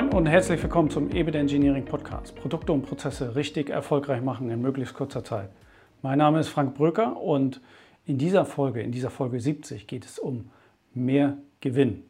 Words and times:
Moin 0.00 0.12
und 0.14 0.26
herzlich 0.26 0.62
willkommen 0.62 0.88
zum 0.88 1.10
EBIT 1.10 1.34
Engineering 1.34 1.84
Podcast. 1.84 2.34
Produkte 2.34 2.72
und 2.72 2.86
Prozesse 2.86 3.34
richtig 3.36 3.68
erfolgreich 3.68 4.22
machen 4.22 4.48
in 4.48 4.62
möglichst 4.62 4.94
kurzer 4.94 5.22
Zeit. 5.22 5.50
Mein 6.00 6.16
Name 6.16 6.40
ist 6.40 6.48
Frank 6.48 6.74
Bröker 6.74 7.20
und 7.20 7.60
in 8.06 8.16
dieser 8.16 8.46
Folge, 8.46 8.80
in 8.80 8.92
dieser 8.92 9.10
Folge 9.10 9.38
70, 9.38 9.86
geht 9.86 10.06
es 10.06 10.18
um 10.18 10.48
mehr 10.94 11.36
Gewinn. 11.60 12.04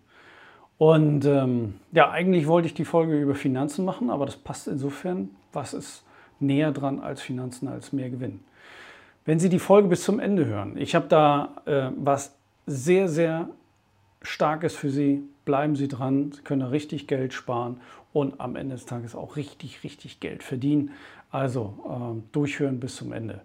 Und 0.79 1.25
ähm, 1.25 1.81
ja, 1.91 2.11
eigentlich 2.11 2.47
wollte 2.47 2.67
ich 2.67 2.75
die 2.75 2.85
Folge 2.85 3.21
über 3.21 3.35
Finanzen 3.35 3.85
machen, 3.85 4.09
aber 4.11 4.25
das 4.25 4.37
passt 4.37 4.69
insofern, 4.69 5.31
was 5.53 5.75
ist 5.75 6.05
näher 6.39 6.71
dran 6.71 7.01
als 7.01 7.21
Finanzen, 7.21 7.67
als 7.67 7.93
mehr 7.93 8.09
Gewinn. 8.09 8.39
Wenn 9.25 9.41
Sie 9.41 9.49
die 9.49 9.59
Folge 9.59 9.89
bis 9.89 10.05
zum 10.05 10.21
Ende 10.21 10.47
hören, 10.47 10.77
ich 10.77 10.95
habe 10.95 11.09
da 11.09 11.57
äh, 11.67 11.91
was 11.97 12.37
sehr, 12.67 13.09
sehr 13.09 13.49
Starkes 14.23 14.77
für 14.77 14.91
Sie. 14.91 15.23
Bleiben 15.51 15.75
Sie 15.75 15.89
dran. 15.89 16.31
Sie 16.31 16.43
können 16.43 16.63
richtig 16.63 17.09
Geld 17.09 17.33
sparen 17.33 17.81
und 18.13 18.41
am 18.41 18.55
Ende 18.55 18.77
des 18.77 18.87
Tages 18.87 19.17
auch 19.17 19.35
richtig, 19.35 19.83
richtig 19.83 20.21
Geld 20.21 20.45
verdienen. 20.45 20.93
Also 21.33 21.75
äh, 21.89 22.23
durchhören 22.31 22.79
bis 22.79 22.95
zum 22.95 23.13
Ende. 23.13 23.41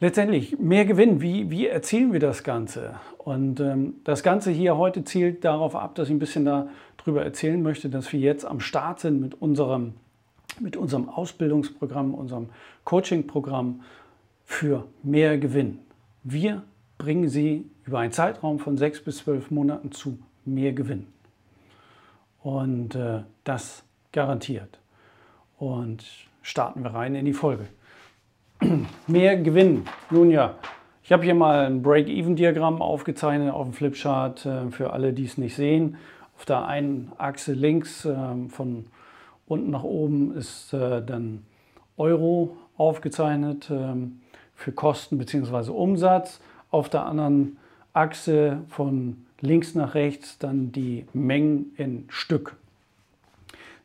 Letztendlich 0.00 0.58
mehr 0.58 0.84
Gewinn. 0.84 1.22
Wie, 1.22 1.52
wie 1.52 1.68
erzielen 1.68 2.12
wir 2.12 2.18
das 2.18 2.42
Ganze? 2.42 2.96
Und 3.18 3.60
ähm, 3.60 3.94
das 4.02 4.24
Ganze 4.24 4.50
hier 4.50 4.76
heute 4.76 5.04
zielt 5.04 5.44
darauf 5.44 5.76
ab, 5.76 5.94
dass 5.94 6.08
ich 6.08 6.14
ein 6.14 6.18
bisschen 6.18 6.46
darüber 6.46 7.22
erzählen 7.22 7.62
möchte, 7.62 7.88
dass 7.88 8.12
wir 8.12 8.18
jetzt 8.18 8.44
am 8.44 8.58
Start 8.58 8.98
sind 8.98 9.20
mit 9.20 9.40
unserem, 9.40 9.92
mit 10.58 10.76
unserem 10.76 11.08
Ausbildungsprogramm, 11.08 12.12
unserem 12.12 12.48
Coachingprogramm 12.82 13.82
für 14.44 14.88
mehr 15.04 15.38
Gewinn. 15.38 15.78
Wir 16.24 16.64
bringen 16.98 17.28
Sie 17.28 17.70
über 17.84 18.00
einen 18.00 18.10
Zeitraum 18.10 18.58
von 18.58 18.76
sechs 18.76 19.00
bis 19.00 19.18
zwölf 19.18 19.52
Monaten 19.52 19.92
zu 19.92 20.18
mehr 20.44 20.72
Gewinn. 20.72 21.06
Und 22.42 22.94
äh, 22.94 23.22
das 23.44 23.84
garantiert. 24.12 24.78
Und 25.58 26.04
starten 26.42 26.82
wir 26.82 26.92
rein 26.92 27.14
in 27.14 27.24
die 27.24 27.32
Folge. 27.32 27.68
mehr 29.06 29.36
Gewinn. 29.36 29.84
Nun 30.10 30.30
ja, 30.30 30.56
ich 31.04 31.12
habe 31.12 31.24
hier 31.24 31.34
mal 31.34 31.66
ein 31.66 31.82
Break-Even-Diagramm 31.82 32.80
aufgezeichnet 32.80 33.52
auf 33.52 33.66
dem 33.66 33.72
Flipchart 33.72 34.46
äh, 34.46 34.70
für 34.70 34.92
alle, 34.92 35.12
die 35.12 35.24
es 35.24 35.38
nicht 35.38 35.54
sehen. 35.54 35.96
Auf 36.36 36.44
der 36.44 36.66
einen 36.66 37.12
Achse 37.18 37.52
links 37.52 38.04
äh, 38.04 38.16
von 38.48 38.86
unten 39.46 39.70
nach 39.70 39.84
oben 39.84 40.34
ist 40.36 40.72
äh, 40.72 41.02
dann 41.04 41.44
Euro 41.96 42.56
aufgezeichnet 42.76 43.68
ähm, 43.70 44.20
für 44.54 44.72
Kosten 44.72 45.18
bzw. 45.18 45.70
Umsatz 45.70 46.40
auf 46.70 46.88
der 46.88 47.04
anderen 47.04 47.58
Achse 47.92 48.62
von 48.68 49.26
links 49.42 49.74
nach 49.74 49.94
rechts 49.94 50.38
dann 50.38 50.72
die 50.72 51.04
Mengen 51.12 51.74
in 51.76 52.06
Stück. 52.08 52.56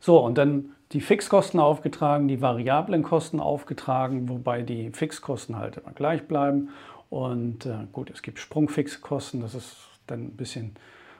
So, 0.00 0.18
und 0.18 0.38
dann 0.38 0.70
die 0.92 1.00
Fixkosten 1.00 1.60
aufgetragen, 1.60 2.28
die 2.28 2.40
variablen 2.40 3.02
Kosten 3.02 3.40
aufgetragen, 3.40 4.28
wobei 4.28 4.62
die 4.62 4.90
Fixkosten 4.90 5.56
halt 5.56 5.76
immer 5.76 5.92
gleich 5.92 6.22
bleiben. 6.22 6.70
Und 7.10 7.66
äh, 7.66 7.86
gut, 7.92 8.10
es 8.10 8.22
gibt 8.22 8.38
Sprungfixkosten, 8.38 9.40
das 9.40 9.54
ist 9.54 9.76
dann 10.06 10.26
ein 10.26 10.36
bisschen 10.36 10.76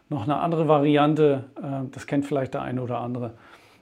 noch 0.09 0.23
eine 0.23 0.37
andere 0.37 0.69
Variante. 0.69 1.45
Äh, 1.57 1.89
das 1.91 2.07
kennt 2.07 2.25
vielleicht 2.25 2.55
der 2.55 2.63
eine 2.63 2.81
oder 2.81 3.01
andere. 3.01 3.35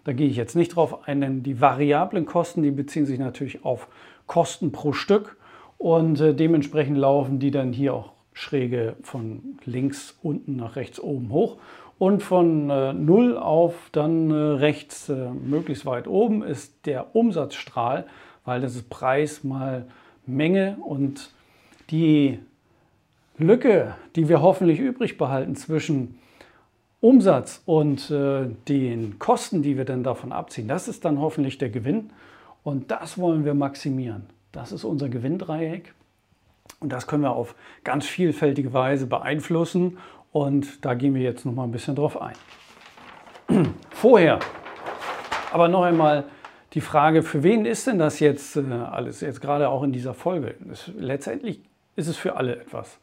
Da 0.04 0.12
gehe 0.12 0.28
ich 0.28 0.36
jetzt 0.36 0.56
nicht 0.56 0.74
drauf 0.74 1.06
ein, 1.08 1.20
denn 1.20 1.42
die 1.42 1.60
variablen 1.60 2.26
Kosten, 2.26 2.62
die 2.62 2.70
beziehen 2.70 3.06
sich 3.06 3.18
natürlich 3.18 3.64
auf 3.64 3.88
Kosten 4.26 4.72
pro 4.72 4.92
Stück. 4.92 5.36
Und 5.78 6.20
äh, 6.20 6.34
dementsprechend 6.34 6.96
laufen 6.96 7.38
die 7.38 7.50
dann 7.50 7.72
hier 7.72 7.94
auch 7.94 8.12
schräge 8.36 8.96
von 9.02 9.58
links 9.64 10.14
unten 10.22 10.56
nach 10.56 10.76
rechts 10.76 11.00
oben 11.00 11.30
hoch. 11.30 11.56
Und 11.98 12.22
von 12.22 12.68
äh, 12.68 12.92
0 12.92 13.38
auf 13.38 13.88
dann 13.92 14.30
äh, 14.30 14.34
rechts, 14.34 15.08
äh, 15.08 15.30
möglichst 15.30 15.86
weit 15.86 16.06
oben, 16.06 16.42
ist 16.42 16.84
der 16.84 17.16
Umsatzstrahl, 17.16 18.06
weil 18.44 18.60
das 18.60 18.76
ist 18.76 18.90
Preis 18.90 19.42
mal 19.42 19.86
Menge. 20.26 20.76
Und 20.84 21.30
die 21.88 22.38
Lücke, 23.38 23.94
die 24.16 24.28
wir 24.28 24.42
hoffentlich 24.42 24.80
übrig 24.80 25.16
behalten 25.16 25.56
zwischen 25.56 26.18
Umsatz 27.00 27.62
und 27.64 28.10
äh, 28.10 28.48
den 28.68 29.18
Kosten, 29.18 29.62
die 29.62 29.78
wir 29.78 29.86
dann 29.86 30.04
davon 30.04 30.30
abziehen, 30.32 30.68
das 30.68 30.88
ist 30.88 31.06
dann 31.06 31.18
hoffentlich 31.18 31.56
der 31.56 31.70
Gewinn. 31.70 32.10
Und 32.62 32.90
das 32.90 33.16
wollen 33.16 33.46
wir 33.46 33.54
maximieren. 33.54 34.24
Das 34.52 34.72
ist 34.72 34.84
unser 34.84 35.08
Gewinndreieck. 35.08 35.94
Und 36.80 36.92
das 36.92 37.06
können 37.06 37.22
wir 37.22 37.32
auf 37.32 37.54
ganz 37.84 38.06
vielfältige 38.06 38.72
Weise 38.72 39.06
beeinflussen. 39.06 39.98
Und 40.32 40.84
da 40.84 40.94
gehen 40.94 41.14
wir 41.14 41.22
jetzt 41.22 41.46
noch 41.46 41.54
mal 41.54 41.64
ein 41.64 41.72
bisschen 41.72 41.96
drauf 41.96 42.20
ein. 42.20 42.34
Vorher 43.90 44.40
aber 45.52 45.68
noch 45.68 45.82
einmal 45.82 46.24
die 46.74 46.82
Frage, 46.82 47.22
für 47.22 47.42
wen 47.42 47.64
ist 47.64 47.86
denn 47.86 47.98
das 47.98 48.20
jetzt 48.20 48.56
äh, 48.56 48.60
alles, 48.70 49.22
jetzt 49.22 49.40
gerade 49.40 49.70
auch 49.70 49.82
in 49.82 49.92
dieser 49.92 50.12
Folge? 50.12 50.54
Das, 50.60 50.90
letztendlich 50.98 51.60
ist 51.96 52.08
es 52.08 52.16
für 52.18 52.36
alle 52.36 52.56
etwas. 52.56 52.98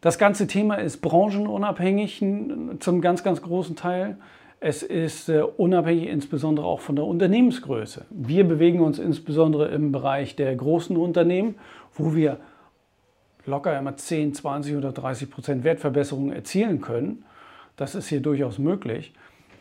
Das 0.00 0.18
ganze 0.18 0.46
Thema 0.46 0.76
ist 0.76 1.02
branchenunabhängig 1.02 2.24
zum 2.78 3.00
ganz, 3.00 3.22
ganz 3.22 3.42
großen 3.42 3.76
Teil. 3.76 4.16
Es 4.60 4.82
ist 4.82 5.28
äh, 5.28 5.42
unabhängig 5.42 6.08
insbesondere 6.08 6.66
auch 6.66 6.80
von 6.80 6.96
der 6.96 7.04
Unternehmensgröße. 7.04 8.06
Wir 8.08 8.44
bewegen 8.44 8.80
uns 8.80 8.98
insbesondere 8.98 9.68
im 9.68 9.92
Bereich 9.92 10.34
der 10.34 10.54
großen 10.56 10.96
Unternehmen, 10.96 11.56
wo 11.98 12.14
wir 12.14 12.38
locker 13.44 13.76
immer 13.78 13.96
10, 13.96 14.34
20 14.34 14.76
oder 14.76 14.92
30 14.92 15.30
Prozent 15.30 15.64
Wertverbesserungen 15.64 16.32
erzielen 16.32 16.80
können. 16.80 17.24
Das 17.76 17.94
ist 17.94 18.08
hier 18.08 18.20
durchaus 18.20 18.58
möglich. 18.58 19.12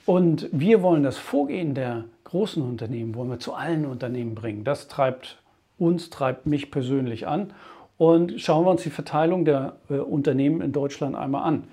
Und 0.06 0.50
wir 0.52 0.82
wollen 0.82 1.04
das 1.04 1.18
Vorgehen 1.18 1.74
der 1.74 2.06
großen 2.24 2.64
Unternehmen, 2.64 3.16
wollen 3.16 3.30
wir 3.30 3.40
zu 3.40 3.54
allen 3.54 3.86
Unternehmen 3.86 4.36
bringen. 4.36 4.64
Das 4.64 4.88
treibt 4.88 5.42
uns, 5.78 6.10
treibt 6.10 6.46
mich 6.46 6.72
persönlich 6.72 7.28
an. 7.28 7.54
Und 7.98 8.40
schauen 8.40 8.66
wir 8.66 8.72
uns 8.72 8.84
die 8.84 8.90
Verteilung 8.90 9.44
der 9.44 9.78
äh, 9.90 9.96
Unternehmen 9.96 10.62
in 10.62 10.72
Deutschland 10.72 11.16
einmal 11.16 11.44
an. 11.44 11.64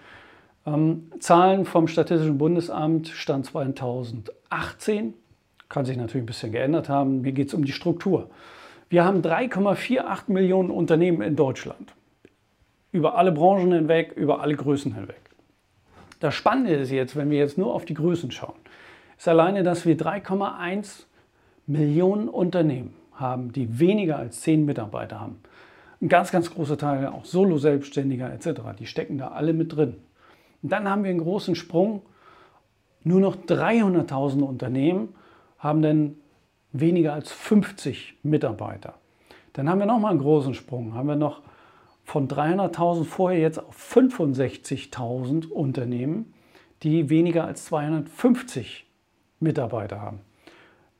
Ähm, 0.67 1.11
Zahlen 1.21 1.67
vom 1.67 1.87
Statistischen 1.87 2.39
Bundesamt 2.39 3.09
Stand 3.09 3.47
2018, 3.47 5.15
kann 5.69 5.85
sich 5.85 5.97
natürlich 5.97 6.23
ein 6.23 6.27
bisschen 6.27 6.53
geändert 6.53 6.89
haben. 6.89 7.21
Mir 7.21 7.33
geht 7.33 7.49
es 7.49 7.55
um 7.55 7.65
die 7.65 7.73
Struktur. 7.73 8.31
Wir 8.95 9.05
haben 9.05 9.23
3,48 9.23 10.31
Millionen 10.31 10.71
Unternehmen 10.71 11.21
in 11.21 11.35
Deutschland. 11.35 11.95
Über 12.93 13.17
alle 13.17 13.33
Branchen 13.33 13.73
hinweg, 13.73 14.13
über 14.13 14.41
alle 14.41 14.55
Größen 14.55 14.95
hinweg. 14.95 15.21
Das 16.21 16.37
Spannende 16.37 16.75
ist 16.75 16.93
jetzt, 16.93 17.17
wenn 17.17 17.29
wir 17.29 17.39
jetzt 17.39 17.59
nur 17.59 17.75
auf 17.75 17.85
die 17.85 17.95
Größen 17.95 18.31
schauen, 18.31 18.55
ist 19.19 19.27
alleine, 19.27 19.65
dass 19.65 19.85
wir 19.85 19.99
3,1 19.99 21.07
Millionen 21.67 22.29
Unternehmen 22.29 22.95
haben, 23.15 23.51
die 23.51 23.81
weniger 23.81 24.17
als 24.17 24.43
10 24.43 24.65
Mitarbeiter 24.65 25.21
haben. 25.21 25.41
Ein 26.01 26.09
ganz, 26.09 26.31
ganz 26.31 26.55
großer 26.55 26.79
Teil, 26.79 27.09
auch 27.09 27.25
Solo-Selbstständiger 27.25 28.33
etc., 28.33 28.61
die 28.79 28.87
stecken 28.87 29.19
da 29.19 29.33
alle 29.33 29.55
mit 29.55 29.75
drin. 29.75 29.97
Und 30.63 30.71
dann 30.71 30.89
haben 30.89 31.03
wir 31.03 31.11
einen 31.11 31.19
großen 31.19 31.57
Sprung. 31.57 32.03
Nur 33.03 33.19
noch 33.19 33.35
300.000 33.35 34.43
Unternehmen 34.43 35.17
haben 35.59 35.83
dann 35.83 36.15
weniger 36.75 37.15
als 37.15 37.33
50 37.33 38.19
Mitarbeiter. 38.23 38.95
Dann 39.55 39.69
haben 39.69 39.79
wir 39.79 39.87
nochmal 39.87 40.11
einen 40.11 40.21
großen 40.21 40.55
Sprung. 40.55 40.95
Haben 40.95 41.09
wir 41.09 41.17
noch 41.17 41.41
von 42.05 42.29
300.000 42.29 43.05
vorher 43.05 43.41
jetzt 43.41 43.59
auf 43.59 43.77
65.000 43.95 45.49
Unternehmen, 45.49 46.35
die 46.83 47.09
weniger 47.09 47.45
als 47.45 47.65
250 47.67 48.87
Mitarbeiter 49.41 50.01
haben. 50.01 50.21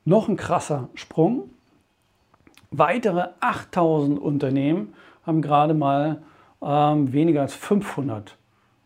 Noch 0.05 0.29
ein 0.29 0.37
krasser 0.37 0.89
Sprung. 0.95 1.49
Weitere 2.71 3.27
8.000 3.41 4.17
Unternehmen 4.17 4.93
haben 5.25 5.41
gerade 5.41 5.73
mal 5.73 6.23
ähm, 6.61 7.11
weniger 7.11 7.41
als 7.41 7.53
500 7.53 8.37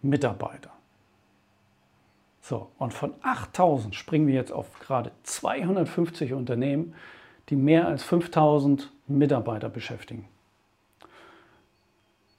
Mitarbeiter. 0.02 0.72
So, 2.50 2.72
und 2.80 2.96
von 2.96 3.14
8000 3.22 3.94
springen 3.94 4.26
wir 4.26 4.34
jetzt 4.34 4.52
auf 4.52 4.80
gerade 4.80 5.12
250 5.22 6.34
Unternehmen, 6.34 6.96
die 7.50 7.56
mehr 7.56 7.88
als 7.88 8.02
5000 8.02 8.92
Mitarbeiter 9.06 9.70
beschäftigen. 9.70 10.28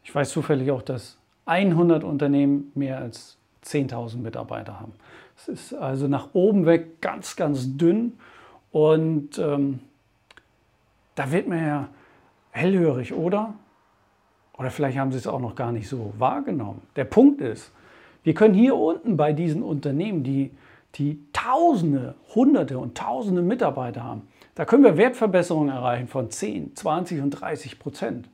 Ich 0.03 0.13
weiß 0.13 0.31
zufällig 0.31 0.73
auch, 0.73 0.83
dass 0.83 1.17
100 1.47 2.03
Unternehmen 2.03 2.73
mehr 2.75 2.99
als 2.99 3.39
10.000 3.65 4.17
Mitarbeiter 4.17 4.81
haben. 4.81 4.95
Es 5.37 5.47
ist 5.47 5.75
also 5.75 6.09
nach 6.09 6.31
oben 6.33 6.67
weg 6.67 7.01
ganz, 7.01 7.37
ganz 7.37 7.77
dünn 7.77 8.15
und 8.73 9.39
ähm, 9.39 9.79
da 11.15 11.31
wird 11.31 11.47
man 11.47 11.65
ja 11.65 11.89
hellhörig, 12.51 13.15
oder? 13.15 13.55
Oder 14.59 14.73
vielleicht 14.73 14.99
haben 14.99 15.13
Sie 15.13 15.19
es 15.19 15.29
auch 15.29 15.39
noch 15.39 15.55
gar 15.55 15.71
nicht 15.71 15.89
so 15.89 16.13
wahrgenommen. 16.19 16.83
Der 16.97 17.05
Punkt 17.05 17.41
ist, 17.41 17.71
wir 18.23 18.35
können 18.35 18.55
hier 18.55 18.77
unten 18.77 19.17
bei 19.17 19.33
diesen 19.33 19.63
Unternehmen, 19.63 20.23
die, 20.23 20.51
die 20.97 21.21
Tausende, 21.33 22.15
Hunderte 22.35 22.79
und 22.79 22.97
Tausende 22.97 23.43
Mitarbeiter 23.43 24.05
haben, 24.05 24.29
da 24.55 24.65
können 24.65 24.85
wir 24.85 24.97
Wertverbesserungen 24.97 25.71
erreichen 25.71 26.09
von 26.09 26.31
10, 26.31 26.77
20 26.77 27.23
und 27.23 27.31
30 27.31 27.79
Prozent. 27.79 28.29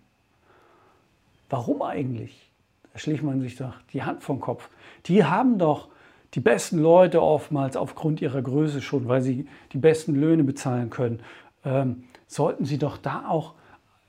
Warum 1.49 1.83
eigentlich? 1.83 2.51
Da 2.93 2.99
schlägt 2.99 3.23
man 3.23 3.41
sich 3.41 3.57
doch 3.57 3.75
die 3.93 4.03
Hand 4.03 4.25
vom 4.25 4.41
Kopf. 4.41 4.69
Die 5.07 5.25
haben 5.25 5.59
doch 5.59 5.89
die 6.35 6.41
besten 6.41 6.79
Leute 6.79 7.23
oftmals 7.23 7.77
aufgrund 7.77 8.21
ihrer 8.21 8.43
Größe 8.43 8.83
schon, 8.83 9.07
weil 9.07 9.23
sie 9.23 9.47
die 9.73 9.79
besten 9.79 10.17
Löhne 10.17 10.43
bezahlen 10.43 10.91
können, 10.91 11.21
ähm, 11.65 12.05
sollten 12.27 12.65
sie 12.65 12.79
doch 12.79 12.99
da 12.99 13.29
auch 13.29 13.55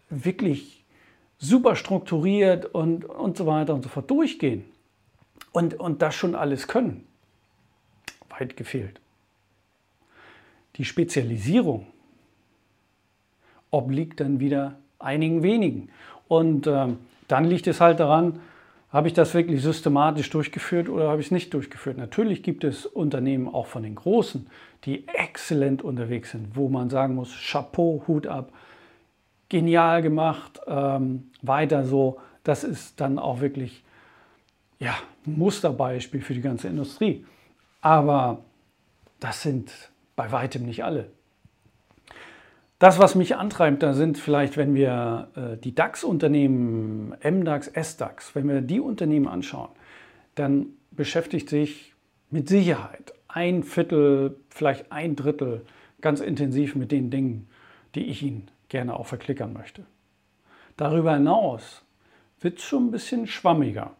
wirklich 0.10 0.84
super 1.38 1.76
strukturiert 1.76 2.66
und, 2.66 3.06
und 3.06 3.38
so 3.38 3.46
weiter 3.46 3.76
und 3.76 3.84
so 3.84 3.90
fort 3.90 4.10
durchgehen 4.10 4.66
und, 5.58 5.74
und 5.80 6.04
das 6.04 6.14
schon 6.14 6.36
alles 6.36 6.68
können. 6.68 7.08
Weit 8.30 8.56
gefehlt. 8.58 9.02
Die 10.76 10.86
Spezialisierung 10.86 11.88
obliegt 13.72 14.20
dann 14.20 14.40
wieder 14.40 14.76
einigen 15.00 15.42
wenigen. 15.42 15.90
Und 16.28 16.68
äh, 16.68 16.90
dann 17.28 17.46
liegt 17.46 17.66
es 17.66 17.82
halt 17.82 18.00
daran, 18.00 18.40
habe 18.92 19.08
ich 19.08 19.16
das 19.16 19.34
wirklich 19.34 19.64
systematisch 19.64 20.30
durchgeführt 20.30 20.90
oder 20.90 21.10
habe 21.10 21.22
ich 21.22 21.28
es 21.28 21.32
nicht 21.32 21.52
durchgeführt? 21.56 21.98
Natürlich 21.98 22.44
gibt 22.44 22.64
es 22.64 22.86
Unternehmen 22.86 23.48
auch 23.48 23.66
von 23.66 23.82
den 23.82 23.96
Großen, 23.96 24.46
die 24.84 25.08
exzellent 25.08 25.82
unterwegs 25.82 26.32
sind, 26.34 26.56
wo 26.56 26.70
man 26.70 26.92
sagen 26.92 27.16
muss, 27.16 27.36
Chapeau, 27.52 28.04
Hut 28.08 28.28
ab, 28.28 28.52
genial 29.50 30.04
gemacht, 30.04 30.62
ähm, 30.68 31.32
weiter 31.42 31.84
so. 31.84 32.20
Das 32.44 32.64
ist 32.64 33.02
dann 33.02 33.18
auch 33.18 33.42
wirklich 33.42 33.84
ja, 34.80 34.96
Musterbeispiel 35.26 36.22
für 36.22 36.34
die 36.34 36.42
ganze 36.42 36.68
Industrie. 36.68 37.26
Aber 37.82 38.44
das 39.20 39.42
sind 39.42 39.72
bei 40.16 40.32
weitem 40.32 40.66
nicht 40.66 40.84
alle. 40.84 41.10
Das, 42.80 43.00
was 43.00 43.16
mich 43.16 43.36
antreibt, 43.36 43.82
da 43.82 43.94
sind 43.94 44.20
vielleicht, 44.20 44.56
wenn 44.56 44.76
wir 44.76 45.30
äh, 45.36 45.58
die 45.58 45.74
DAX-Unternehmen, 45.74 47.16
MDAX, 47.24 47.72
SDAX, 47.74 48.36
wenn 48.36 48.48
wir 48.48 48.62
die 48.62 48.80
Unternehmen 48.80 49.28
anschauen, 49.28 49.70
dann 50.36 50.68
beschäftigt 50.92 51.50
sich 51.50 51.94
mit 52.30 52.48
Sicherheit 52.48 53.14
ein 53.28 53.64
Viertel, 53.64 54.40
vielleicht 54.50 54.92
ein 54.92 55.16
Drittel 55.16 55.66
ganz 56.02 56.20
intensiv 56.20 56.76
mit 56.76 56.92
den 56.92 57.10
Dingen, 57.10 57.48
die 57.96 58.06
ich 58.06 58.22
Ihnen 58.22 58.48
gerne 58.70 58.96
auch 58.96 59.08
verklickern 59.08 59.54
möchte. 59.54 59.86
Darüber 60.76 61.16
hinaus 61.16 61.84
wird 62.40 62.60
es 62.60 62.64
schon 62.64 62.88
ein 62.88 62.92
bisschen 62.92 63.26
schwammiger. 63.26 63.97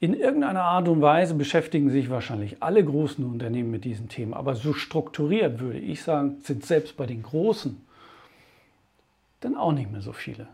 In 0.00 0.14
irgendeiner 0.14 0.62
Art 0.62 0.88
und 0.88 1.02
Weise 1.02 1.34
beschäftigen 1.34 1.90
sich 1.90 2.08
wahrscheinlich 2.08 2.62
alle 2.62 2.82
großen 2.82 3.24
Unternehmen 3.24 3.70
mit 3.70 3.84
diesen 3.84 4.08
Themen, 4.08 4.32
aber 4.32 4.54
so 4.54 4.72
strukturiert 4.72 5.60
würde 5.60 5.78
ich 5.78 6.02
sagen, 6.02 6.38
sind 6.42 6.64
selbst 6.64 6.96
bei 6.96 7.06
den 7.06 7.22
großen 7.22 7.80
dann 9.40 9.56
auch 9.56 9.72
nicht 9.72 9.90
mehr 9.90 10.02
so 10.02 10.12
viele. 10.12 10.48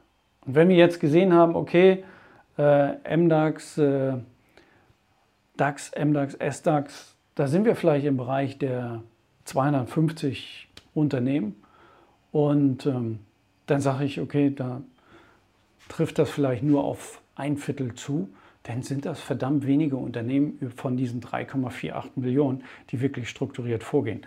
Und 0.45 0.55
wenn 0.55 0.69
wir 0.69 0.77
jetzt 0.77 1.01
gesehen 1.01 1.33
haben, 1.33 1.57
okay, 1.57 2.05
äh, 2.57 3.17
MDAX, 3.17 3.79
äh, 3.79 4.15
DAX, 5.57 5.91
MDAX, 5.93 6.35
SDAX, 6.35 7.15
da 7.35 7.49
sind 7.49 7.65
wir 7.65 7.77
vielleicht 7.77 8.07
im 8.07 8.17
Bereich 8.17 8.59
der 8.59 9.03
250 9.45 10.69
Unternehmen. 10.95 11.63
Und 12.33 12.87
ähm, 12.87 13.21
dann 13.67 13.81
sage 13.81 14.05
ich, 14.05 14.21
okay, 14.21 14.53
da 14.55 14.83
trifft 15.89 16.19
das 16.19 16.31
vielleicht 16.31 16.63
nur 16.63 16.85
auf 16.85 17.21
ein 17.35 17.57
Viertel 17.57 17.95
zu. 17.95 18.29
Dann 18.67 18.83
sind 18.83 19.07
das 19.07 19.21
verdammt 19.21 19.65
wenige 19.65 19.97
Unternehmen 19.97 20.73
von 20.75 20.97
diesen 20.97 21.21
3,48 21.21 22.11
Millionen, 22.17 22.65
die 22.91 23.01
wirklich 23.01 23.29
strukturiert 23.29 23.85
vorgehen. 23.85 24.27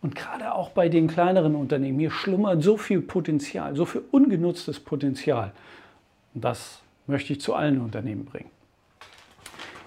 Und 0.00 0.14
gerade 0.14 0.54
auch 0.54 0.70
bei 0.70 0.88
den 0.88 1.08
kleineren 1.08 1.56
Unternehmen, 1.56 1.98
hier 1.98 2.12
schlummert 2.12 2.62
so 2.62 2.76
viel 2.76 3.00
Potenzial, 3.00 3.74
so 3.74 3.84
viel 3.84 4.04
ungenutztes 4.12 4.78
Potenzial. 4.78 5.52
Und 6.34 6.44
das 6.44 6.82
möchte 7.08 7.32
ich 7.32 7.40
zu 7.40 7.54
allen 7.54 7.80
Unternehmen 7.80 8.24
bringen. 8.24 8.50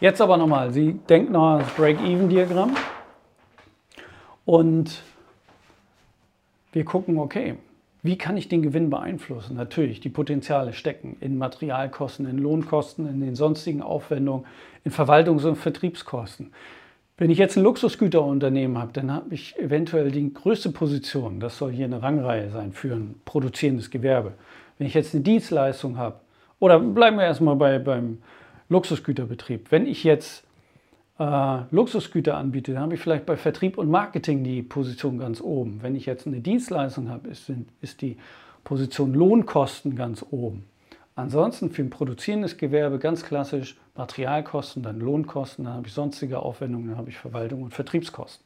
Jetzt 0.01 0.19
aber 0.19 0.35
nochmal, 0.35 0.73
Sie 0.73 0.93
denken 1.07 1.31
noch 1.31 1.53
an 1.53 1.59
das 1.59 1.73
Break-Even-Diagramm. 1.75 2.75
Und 4.45 5.01
wir 6.73 6.83
gucken, 6.83 7.17
okay, 7.19 7.55
wie 8.07 8.17
kann 8.17 8.37
ich 8.37 8.47
den 8.47 8.61
Gewinn 8.61 8.89
beeinflussen? 8.89 9.57
Natürlich, 9.57 9.99
die 9.99 10.07
Potenziale 10.07 10.71
stecken 10.71 11.17
in 11.19 11.37
Materialkosten, 11.37 12.25
in 12.25 12.37
Lohnkosten, 12.37 13.05
in 13.05 13.19
den 13.19 13.35
sonstigen 13.35 13.81
Aufwendungen, 13.81 14.45
in 14.85 14.93
Verwaltungs- 14.93 15.45
und 15.45 15.57
Vertriebskosten. 15.57 16.53
Wenn 17.17 17.29
ich 17.29 17.37
jetzt 17.37 17.57
ein 17.57 17.63
Luxusgüterunternehmen 17.63 18.77
habe, 18.77 18.93
dann 18.93 19.11
habe 19.11 19.33
ich 19.35 19.59
eventuell 19.59 20.09
die 20.09 20.33
größte 20.33 20.69
Position. 20.69 21.41
Das 21.41 21.57
soll 21.57 21.73
hier 21.73 21.83
eine 21.83 22.01
Rangreihe 22.01 22.49
sein 22.49 22.71
für 22.71 22.95
ein 22.95 23.15
produzierendes 23.25 23.91
Gewerbe. 23.91 24.35
Wenn 24.77 24.87
ich 24.87 24.93
jetzt 24.93 25.13
eine 25.13 25.23
Dienstleistung 25.23 25.97
habe, 25.97 26.21
oder 26.59 26.79
bleiben 26.79 27.17
wir 27.17 27.25
erstmal 27.25 27.57
bei, 27.57 27.77
beim 27.77 28.19
Luxusgüterbetrieb. 28.69 29.69
Wenn 29.69 29.85
ich 29.85 30.05
jetzt 30.05 30.46
äh, 31.19 31.59
Luxusgüter 31.71 32.37
anbiete, 32.37 32.73
dann 32.73 32.83
habe 32.83 32.95
ich 32.95 32.99
vielleicht 32.99 33.25
bei 33.25 33.37
Vertrieb 33.37 33.77
und 33.77 33.89
Marketing 33.89 34.43
die 34.43 34.61
Position 34.61 35.17
ganz 35.17 35.41
oben. 35.41 35.81
Wenn 35.81 35.95
ich 35.95 36.05
jetzt 36.05 36.27
eine 36.27 36.39
Dienstleistung 36.39 37.09
habe, 37.09 37.27
ist, 37.29 37.51
ist 37.81 38.01
die 38.01 38.17
Position 38.63 39.13
Lohnkosten 39.13 39.95
ganz 39.95 40.25
oben. 40.29 40.65
Ansonsten 41.15 41.71
für 41.71 41.81
ein 41.81 41.89
produzierendes 41.89 42.57
Gewerbe 42.57 42.99
ganz 42.99 43.23
klassisch 43.23 43.75
Materialkosten, 43.95 44.83
dann 44.83 44.99
Lohnkosten, 44.99 45.65
dann 45.65 45.73
habe 45.73 45.87
ich 45.87 45.93
sonstige 45.93 46.39
Aufwendungen, 46.39 46.89
dann 46.89 46.97
habe 46.97 47.09
ich 47.09 47.17
Verwaltung 47.17 47.63
und 47.63 47.73
Vertriebskosten. 47.73 48.45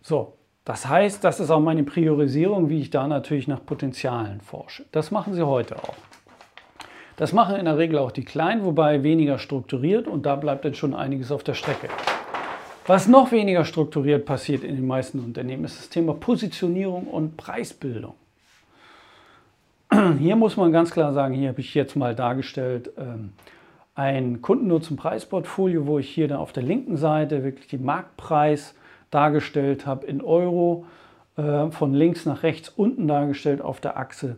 So, 0.00 0.32
das 0.64 0.88
heißt, 0.88 1.22
das 1.22 1.38
ist 1.40 1.50
auch 1.50 1.60
meine 1.60 1.84
Priorisierung, 1.84 2.70
wie 2.70 2.80
ich 2.80 2.90
da 2.90 3.06
natürlich 3.06 3.48
nach 3.48 3.64
Potenzialen 3.64 4.40
forsche. 4.40 4.86
Das 4.92 5.10
machen 5.10 5.34
Sie 5.34 5.42
heute 5.42 5.76
auch. 5.76 5.96
Das 7.16 7.32
machen 7.32 7.56
in 7.56 7.64
der 7.64 7.78
Regel 7.78 7.98
auch 7.98 8.12
die 8.12 8.24
Kleinen, 8.24 8.64
wobei 8.64 9.02
weniger 9.02 9.38
strukturiert 9.38 10.06
und 10.06 10.26
da 10.26 10.36
bleibt 10.36 10.66
dann 10.66 10.74
schon 10.74 10.94
einiges 10.94 11.32
auf 11.32 11.42
der 11.42 11.54
Strecke. 11.54 11.88
Was 12.86 13.08
noch 13.08 13.32
weniger 13.32 13.64
strukturiert 13.64 14.26
passiert 14.26 14.62
in 14.62 14.76
den 14.76 14.86
meisten 14.86 15.18
Unternehmen, 15.18 15.64
ist 15.64 15.78
das 15.78 15.88
Thema 15.88 16.12
Positionierung 16.12 17.06
und 17.06 17.36
Preisbildung. 17.36 18.14
Hier 20.18 20.36
muss 20.36 20.56
man 20.56 20.72
ganz 20.72 20.90
klar 20.90 21.12
sagen, 21.12 21.34
hier 21.34 21.48
habe 21.48 21.60
ich 21.60 21.74
jetzt 21.74 21.96
mal 21.96 22.14
dargestellt 22.14 22.90
ähm, 22.98 23.32
ein 23.94 24.42
Kundennutzen-Preisportfolio, 24.42 25.86
wo 25.86 25.98
ich 25.98 26.10
hier 26.10 26.28
dann 26.28 26.38
auf 26.38 26.52
der 26.52 26.62
linken 26.62 26.98
Seite 26.98 27.42
wirklich 27.42 27.66
den 27.68 27.84
Marktpreis 27.84 28.74
dargestellt 29.10 29.86
habe 29.86 30.06
in 30.06 30.20
Euro, 30.20 30.84
äh, 31.36 31.70
von 31.70 31.94
links 31.94 32.26
nach 32.26 32.42
rechts 32.42 32.68
unten 32.68 33.08
dargestellt 33.08 33.62
auf 33.62 33.80
der 33.80 33.96
Achse 33.96 34.36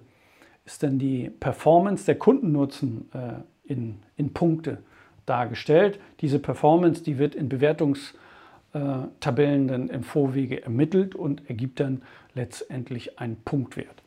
ist 0.68 0.82
dann 0.82 0.98
die 0.98 1.30
Performance, 1.30 2.04
der 2.04 2.16
Kundennutzen 2.16 3.08
äh, 3.14 3.72
in, 3.72 4.00
in 4.16 4.34
Punkte 4.34 4.82
dargestellt. 5.24 5.98
Diese 6.20 6.38
Performance, 6.38 7.02
die 7.02 7.16
wird 7.16 7.34
in 7.34 7.48
Bewertungstabellen 7.48 9.66
dann 9.66 9.88
im 9.88 10.02
Vorwege 10.02 10.62
ermittelt 10.62 11.14
und 11.14 11.48
ergibt 11.48 11.80
dann 11.80 12.02
letztendlich 12.34 13.18
einen 13.18 13.36
Punktwert. 13.36 14.02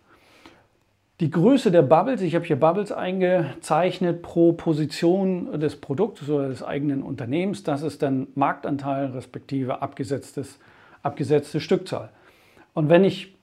Die 1.19 1.31
Größe 1.31 1.71
der 1.71 1.81
Bubbles, 1.81 2.21
ich 2.21 2.35
habe 2.35 2.45
hier 2.45 2.59
Bubbles 2.59 2.91
eingezeichnet 2.91 4.21
pro 4.21 4.53
Position 4.53 5.59
des 5.59 5.77
Produktes 5.77 6.29
oder 6.29 6.47
des 6.47 6.61
eigenen 6.61 7.01
Unternehmens. 7.01 7.63
Das 7.63 7.81
ist 7.81 8.03
dann 8.03 8.27
Marktanteil 8.35 9.07
respektive 9.07 9.81
abgesetztes, 9.81 10.59
abgesetzte 11.01 11.59
Stückzahl. 11.59 12.09
Und 12.75 12.89
wenn 12.89 13.03
ich 13.03 13.33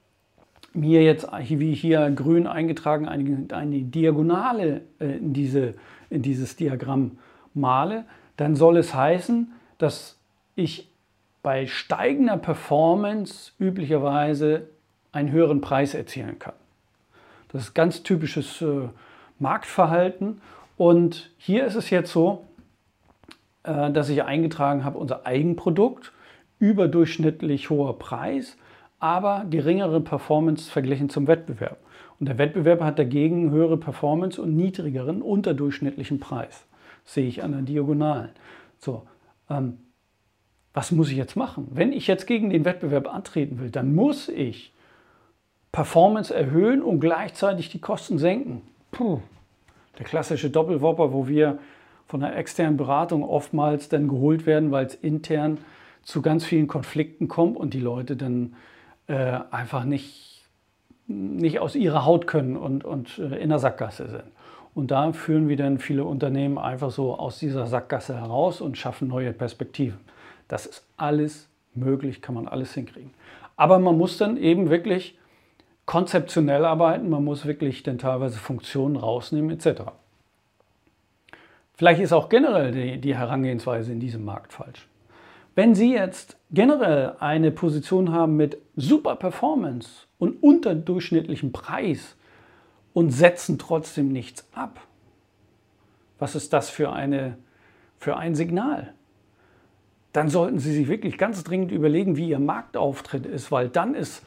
mir 0.75 1.03
jetzt, 1.03 1.27
wie 1.49 1.75
hier 1.75 2.11
grün 2.11 2.47
eingetragen, 2.47 3.09
eine, 3.09 3.47
eine 3.53 3.83
Diagonale 3.83 4.83
äh, 5.01 5.17
in, 5.17 5.33
diese, 5.33 5.75
in 6.11 6.23
dieses 6.23 6.57
Diagramm 6.57 7.19
male, 7.55 8.05
dann 8.37 8.55
soll 8.55 8.77
es 8.77 8.95
heißen, 8.95 9.53
dass 9.79 10.19
ich 10.55 10.89
bei 11.43 11.67
steigender 11.67 12.37
Performance 12.37 13.53
üblicherweise 13.59 14.69
einen 15.13 15.31
höheren 15.33 15.61
Preis 15.61 15.95
erzielen 15.95 16.39
kann. 16.39 16.55
Das 17.51 17.63
ist 17.63 17.75
ganz 17.75 18.03
typisches 18.03 18.61
äh, 18.61 18.89
Marktverhalten. 19.39 20.41
Und 20.77 21.31
hier 21.39 21.65
ist 21.65 21.75
es 21.75 21.91
jetzt 21.91 22.13
so, 22.13 22.45
äh, 23.63 23.91
dass 23.91 24.09
ich 24.09 24.23
eingetragen 24.23 24.85
habe, 24.85 24.99
unser 24.99 25.27
Eigenprodukt, 25.27 26.13
überdurchschnittlich 26.59 27.71
hoher 27.71 27.99
Preis, 27.99 28.57
aber 28.99 29.47
geringere 29.49 30.01
Performance 30.01 30.71
verglichen 30.71 31.09
zum 31.09 31.27
Wettbewerb. 31.27 31.79
Und 32.19 32.29
der 32.29 32.39
Wettbewerb 32.39 32.81
hat 32.81 32.99
dagegen 32.99 33.51
höhere 33.51 33.77
Performance 33.77 34.41
und 34.43 34.57
niedrigeren 34.57 35.23
unterdurchschnittlichen 35.23 36.19
Preis. 36.19 36.67
Das 37.05 37.15
sehe 37.15 37.29
ich 37.29 37.43
an 37.43 37.53
der 37.53 37.63
Diagonalen. 37.63 38.31
So, 38.79 39.07
ähm, 39.49 39.79
was 40.75 40.93
muss 40.93 41.11
ich 41.11 41.17
jetzt 41.17 41.37
machen? 41.37 41.69
Wenn 41.71 41.93
ich 41.93 42.07
jetzt 42.07 42.27
gegen 42.27 42.51
den 42.51 42.65
Wettbewerb 42.65 43.13
antreten 43.13 43.61
will, 43.61 43.71
dann 43.71 43.95
muss 43.95 44.29
ich 44.29 44.73
Performance 45.73 46.35
erhöhen 46.35 46.83
und 46.83 47.01
gleichzeitig 47.01 47.71
die 47.71 47.81
Kosten 47.81 48.19
senken. 48.19 48.63
Puh. 48.91 49.21
Der 49.99 50.07
klassische 50.07 50.51
Doppelwopper, 50.51 51.13
wo 51.13 51.29
wir 51.29 51.59
von 52.07 52.23
einer 52.23 52.37
externen 52.37 52.77
Beratung 52.77 53.23
oftmals 53.23 53.89
dann 53.89 54.09
geholt 54.09 54.47
werden, 54.47 54.71
weil 54.71 54.87
es 54.87 54.95
intern 54.95 55.59
zu 56.03 56.23
ganz 56.23 56.45
vielen 56.45 56.69
Konflikten 56.69 57.29
kommt 57.29 57.57
und 57.57 57.75
die 57.75 57.81
Leute 57.81 58.17
dann 58.17 58.55
äh, 59.09 59.41
einfach 59.51 59.85
nicht, 59.85 60.45
nicht 61.07 61.59
aus 61.59 61.75
ihrer 61.75 62.05
Haut 62.05 62.27
können 62.27 62.57
und, 62.57 62.85
und 62.85 63.19
äh, 63.19 63.37
in 63.37 63.49
der 63.49 63.59
Sackgasse 63.59 64.09
sind. 64.09 64.25
Und 64.75 64.91
da 64.93 65.13
führen 65.13 65.49
wir 65.49 65.57
dann 65.57 65.79
viele 65.79 66.05
Unternehmen 66.05 66.57
einfach 66.57 66.91
so 66.91 67.19
aus 67.19 67.39
dieser 67.39 67.67
Sackgasse 67.67 68.17
heraus 68.21 68.61
und 68.61 68.79
schaffen 68.79 69.09
neue 69.09 69.33
Perspektiven. 69.33 69.99
Das 70.47 70.67
ist 70.67 70.87
alles 70.97 71.49
möglich, 71.75 72.23
kann 72.23 72.35
man 72.35 72.47
alles 72.47 72.75
hinkriegen. 72.75 73.13
Aber 73.57 73.79
man 73.79 73.99
muss 73.99 74.19
dann 74.19 74.37
eben 74.37 74.71
wirklich 74.71 75.19
konzeptionell 75.85 76.65
arbeiten, 76.65 77.09
man 77.09 77.25
muss 77.25 77.47
wirklich 77.47 77.83
dann 77.83 77.99
teilweise 77.99 78.39
Funktionen 78.39 78.97
rausnehmen 78.97 79.51
etc. 79.51 79.83
Vielleicht 81.75 82.01
ist 82.01 82.13
auch 82.13 82.29
generell 82.29 82.73
die, 82.73 82.99
die 83.01 83.17
Herangehensweise 83.17 83.91
in 83.91 84.01
diesem 84.01 84.25
Markt 84.25 84.53
falsch. 84.53 84.87
Wenn 85.59 85.75
Sie 85.75 85.93
jetzt 85.93 86.37
generell 86.53 87.17
eine 87.19 87.51
Position 87.51 88.13
haben 88.13 88.37
mit 88.37 88.59
super 88.77 89.17
Performance 89.17 90.07
und 90.21 90.41
unterdurchschnittlichem 90.41 91.51
Preis 91.51 92.15
und 92.93 93.11
setzen 93.11 93.59
trotzdem 93.59 94.13
nichts 94.13 94.47
ab, 94.53 94.79
was 96.21 96.37
ist 96.37 96.53
das 96.53 96.71
für, 96.71 96.93
eine, 96.93 97.39
für 97.99 98.17
ein 98.17 98.37
Signal? 98.37 98.95
Dann 100.13 100.29
sollten 100.29 100.61
Sie 100.61 100.73
sich 100.73 100.87
wirklich 100.87 101.19
ganz 101.19 101.43
dringend 101.43 101.73
überlegen, 101.73 102.17
wie 102.17 102.29
Ihr 102.29 102.39
Marktauftritt 102.39 103.27
ist, 103.27 103.51
weil 103.51 103.69
dann 103.69 103.97
ist 103.97 104.25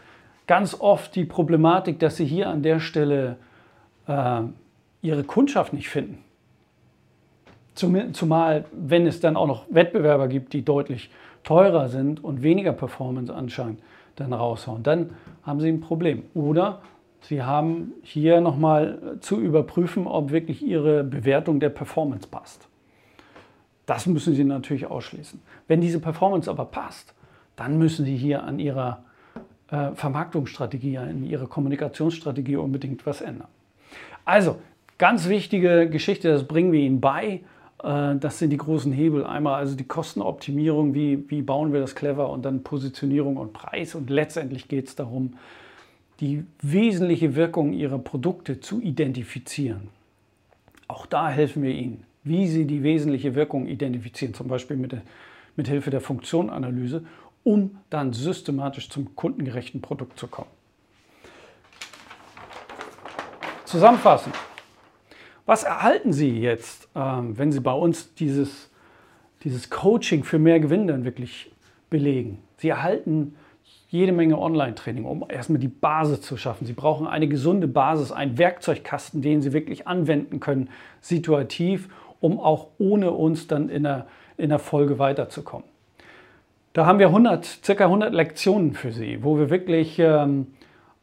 ganz 0.48 0.82
oft 0.82 1.16
die 1.16 1.24
Problematik, 1.24 1.98
dass 2.00 2.18
Sie 2.18 2.26
hier 2.26 2.50
an 2.50 2.62
der 2.62 2.82
Stelle 2.82 3.38
äh, 4.06 4.42
Ihre 5.02 5.24
Kundschaft 5.24 5.72
nicht 5.72 5.88
finden. 5.88 6.26
Zumal, 7.74 8.66
wenn 8.72 9.08
es 9.08 9.20
dann 9.20 9.36
auch 9.36 9.48
noch 9.48 9.66
Wettbewerber 9.70 10.28
gibt, 10.28 10.54
die 10.54 10.64
deutlich 10.64 11.10
teurer 11.44 11.90
sind 11.90 12.24
und 12.24 12.44
weniger 12.44 12.74
Performance 12.74 13.34
anscheinend 13.34 13.80
dann 14.16 14.34
raushauen, 14.34 14.84
dann 14.84 15.12
haben 15.44 15.60
Sie 15.62 15.70
ein 15.70 15.82
Problem. 15.82 16.24
Oder 16.34 16.82
Sie 17.22 17.44
haben 17.44 17.94
hier 18.04 18.42
nochmal 18.42 19.18
zu 19.22 19.40
überprüfen, 19.40 20.08
ob 20.08 20.32
wirklich 20.32 20.62
Ihre 20.62 21.04
Bewertung 21.04 21.60
der 21.60 21.70
Performance 21.70 22.28
passt. 22.28 22.68
Das 23.86 24.06
müssen 24.06 24.36
Sie 24.36 24.44
natürlich 24.44 24.86
ausschließen. 24.86 25.40
Wenn 25.68 25.82
diese 25.82 26.00
Performance 26.00 26.50
aber 26.50 26.66
passt, 26.66 27.14
dann 27.56 27.78
müssen 27.78 28.06
Sie 28.06 28.18
hier 28.18 28.44
an 28.44 28.60
Ihrer 28.60 29.04
äh, 29.70 29.92
Vermarktungsstrategie, 29.94 30.98
an 30.98 31.24
Ihrer 31.24 31.48
Kommunikationsstrategie 31.48 32.56
unbedingt 32.58 33.06
was 33.06 33.22
ändern. 33.22 33.48
Also, 34.26 34.58
ganz 34.98 35.28
wichtige 35.30 35.90
Geschichte, 35.90 36.30
das 36.30 36.48
bringen 36.48 36.72
wir 36.72 36.80
Ihnen 36.80 37.02
bei. 37.02 37.42
Äh, 37.84 38.16
das 38.16 38.40
sind 38.40 38.52
die 38.52 38.58
großen 38.58 38.92
Hebel. 38.92 39.26
Einmal 39.26 39.56
also 39.56 39.76
die 39.76 39.88
Kostenoptimierung, 39.88 40.94
wie, 40.94 41.30
wie 41.30 41.42
bauen 41.42 41.74
wir 41.74 41.80
das 41.80 41.96
clever 41.96 42.30
und 42.30 42.44
dann 42.44 42.64
Positionierung 42.64 43.38
und 43.38 43.54
Preis. 43.54 43.96
Und 43.96 44.10
letztendlich 44.10 44.68
geht 44.68 44.88
es 44.88 44.96
darum, 44.96 45.34
die 46.20 46.46
wesentliche 46.62 47.36
Wirkung 47.36 47.74
ihrer 47.74 47.98
Produkte 47.98 48.60
zu 48.60 48.80
identifizieren. 48.80 49.90
Auch 50.88 51.06
da 51.06 51.30
helfen 51.30 51.64
wir 51.64 51.72
Ihnen, 51.72 52.04
wie 52.24 52.48
Sie 52.48 52.66
die 52.66 52.84
wesentliche 52.84 53.34
Wirkung 53.34 53.66
identifizieren, 53.66 54.34
zum 54.34 54.48
Beispiel 54.48 54.78
mit, 54.78 54.92
der, 54.92 55.02
mit 55.56 55.68
Hilfe 55.68 55.90
der 55.90 56.02
Funktionanalyse, 56.02 57.04
um 57.44 57.78
dann 57.90 58.14
systematisch 58.14 58.90
zum 58.90 59.16
kundengerechten 59.16 59.82
Produkt 59.82 60.20
zu 60.20 60.28
kommen. 60.28 60.50
Zusammenfassend, 63.66 64.36
was 65.46 65.64
erhalten 65.64 66.14
Sie 66.14 66.40
jetzt, 66.40 66.90
ähm, 66.96 67.38
wenn 67.38 67.52
Sie 67.52 67.60
bei 67.60 67.74
uns 67.74 68.14
dieses, 68.14 68.70
dieses 69.44 69.70
Coaching 69.70 70.24
für 70.24 70.40
mehr 70.40 70.60
Gewinn 70.60 70.88
dann 70.88 71.06
wirklich 71.06 71.52
belegen? 71.90 72.40
Sie 72.58 72.70
erhalten 72.70 73.36
jede 73.90 74.14
Menge 74.14 74.40
Online-Training, 74.40 75.04
um 75.04 75.26
erstmal 75.28 75.60
die 75.60 75.68
Basis 75.68 76.22
zu 76.22 76.38
schaffen. 76.38 76.66
Sie 76.66 76.74
brauchen 76.74 77.08
eine 77.08 77.28
gesunde 77.28 77.68
Basis, 77.68 78.12
einen 78.12 78.38
Werkzeugkasten, 78.38 79.22
den 79.22 79.42
Sie 79.42 79.52
wirklich 79.52 79.88
anwenden 79.88 80.40
können, 80.40 80.70
situativ, 81.02 81.90
um 82.22 82.40
auch 82.40 82.68
ohne 82.78 83.12
uns 83.12 83.48
dann 83.48 83.68
in 83.68 83.84
der, 83.84 84.08
in 84.38 84.50
der 84.50 84.60
Folge 84.60 84.98
weiterzukommen. 84.98 85.68
Da 86.74 86.86
haben 86.86 87.00
wir 87.00 87.08
100, 87.08 87.44
circa 87.46 87.84
100 87.86 88.14
Lektionen 88.14 88.74
für 88.74 88.94
Sie, 88.94 89.24
wo 89.24 89.38
wir 89.38 89.50
wirklich 89.50 90.00
ähm, 90.00 90.48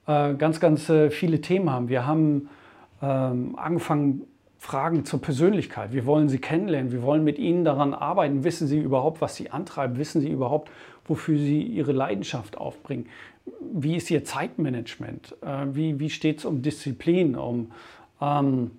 äh, 0.07 0.33
ganz, 0.35 0.59
ganz 0.61 0.89
äh, 0.89 1.11
viele 1.11 1.43
Themen 1.43 1.71
haben. 1.71 1.91
Wir 1.91 2.07
haben 2.07 2.49
ähm, 3.03 3.57
angefangen, 3.57 4.23
Fragen 4.59 5.05
zur 5.05 5.21
Persönlichkeit. 5.21 5.93
Wir 5.93 6.05
wollen 6.05 6.29
Sie 6.29 6.39
kennenlernen. 6.39 6.91
Wir 6.91 7.03
wollen 7.03 7.23
mit 7.23 7.39
Ihnen 7.39 7.65
daran 7.65 7.95
arbeiten. 7.95 8.43
Wissen 8.43 8.67
Sie 8.67 8.79
überhaupt, 8.79 9.21
was 9.21 9.37
Sie 9.37 9.51
antreiben? 9.51 9.99
Wissen 9.99 10.21
Sie 10.21 10.31
überhaupt, 10.31 10.71
wofür 11.05 11.39
Sie 11.39 11.63
Ihre 11.63 11.93
Leidenschaft 11.93 12.59
aufbringen? 12.59 13.07
Wie 13.73 13.97
ist 13.97 14.11
Ihr 14.11 14.25
Zeitmanagement? 14.25 15.37
Äh, 15.43 15.67
wie, 15.73 16.01
wie 16.01 16.11
steht 16.11 16.39
es 16.39 16.45
um 16.45 16.61
Disziplin, 16.63 17.37
um 17.37 17.71
ähm, 18.21 18.73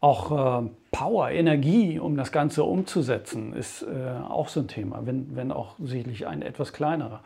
auch 0.00 0.62
äh, 0.62 0.68
Power, 0.90 1.30
Energie, 1.30 1.98
um 1.98 2.16
das 2.16 2.32
Ganze 2.32 2.64
umzusetzen, 2.64 3.52
ist 3.52 3.82
äh, 3.82 3.86
auch 4.28 4.48
so 4.48 4.60
ein 4.60 4.68
Thema, 4.68 5.02
wenn, 5.04 5.36
wenn 5.36 5.52
auch 5.52 5.76
sicherlich 5.78 6.26
ein 6.26 6.42
etwas 6.42 6.72
kleinerer. 6.72 7.20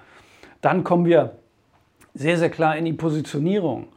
Dann 0.60 0.84
kommen 0.84 1.06
wir 1.06 1.36
sehr, 2.14 2.36
sehr 2.36 2.50
klar 2.50 2.76
in 2.76 2.84
die 2.84 2.92
Positionierung. 2.92 3.88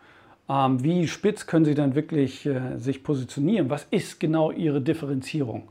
Ähm, 0.50 0.84
wie 0.84 1.08
spitz 1.08 1.46
können 1.46 1.66
Sie 1.66 1.76
dann 1.76 1.94
wirklich 1.96 2.46
äh, 2.46 2.78
sich 2.78 3.04
positionieren? 3.04 3.70
Was 3.70 3.86
ist 3.92 4.20
genau 4.20 4.52
Ihre 4.52 4.82
Differenzierung? 4.82 5.70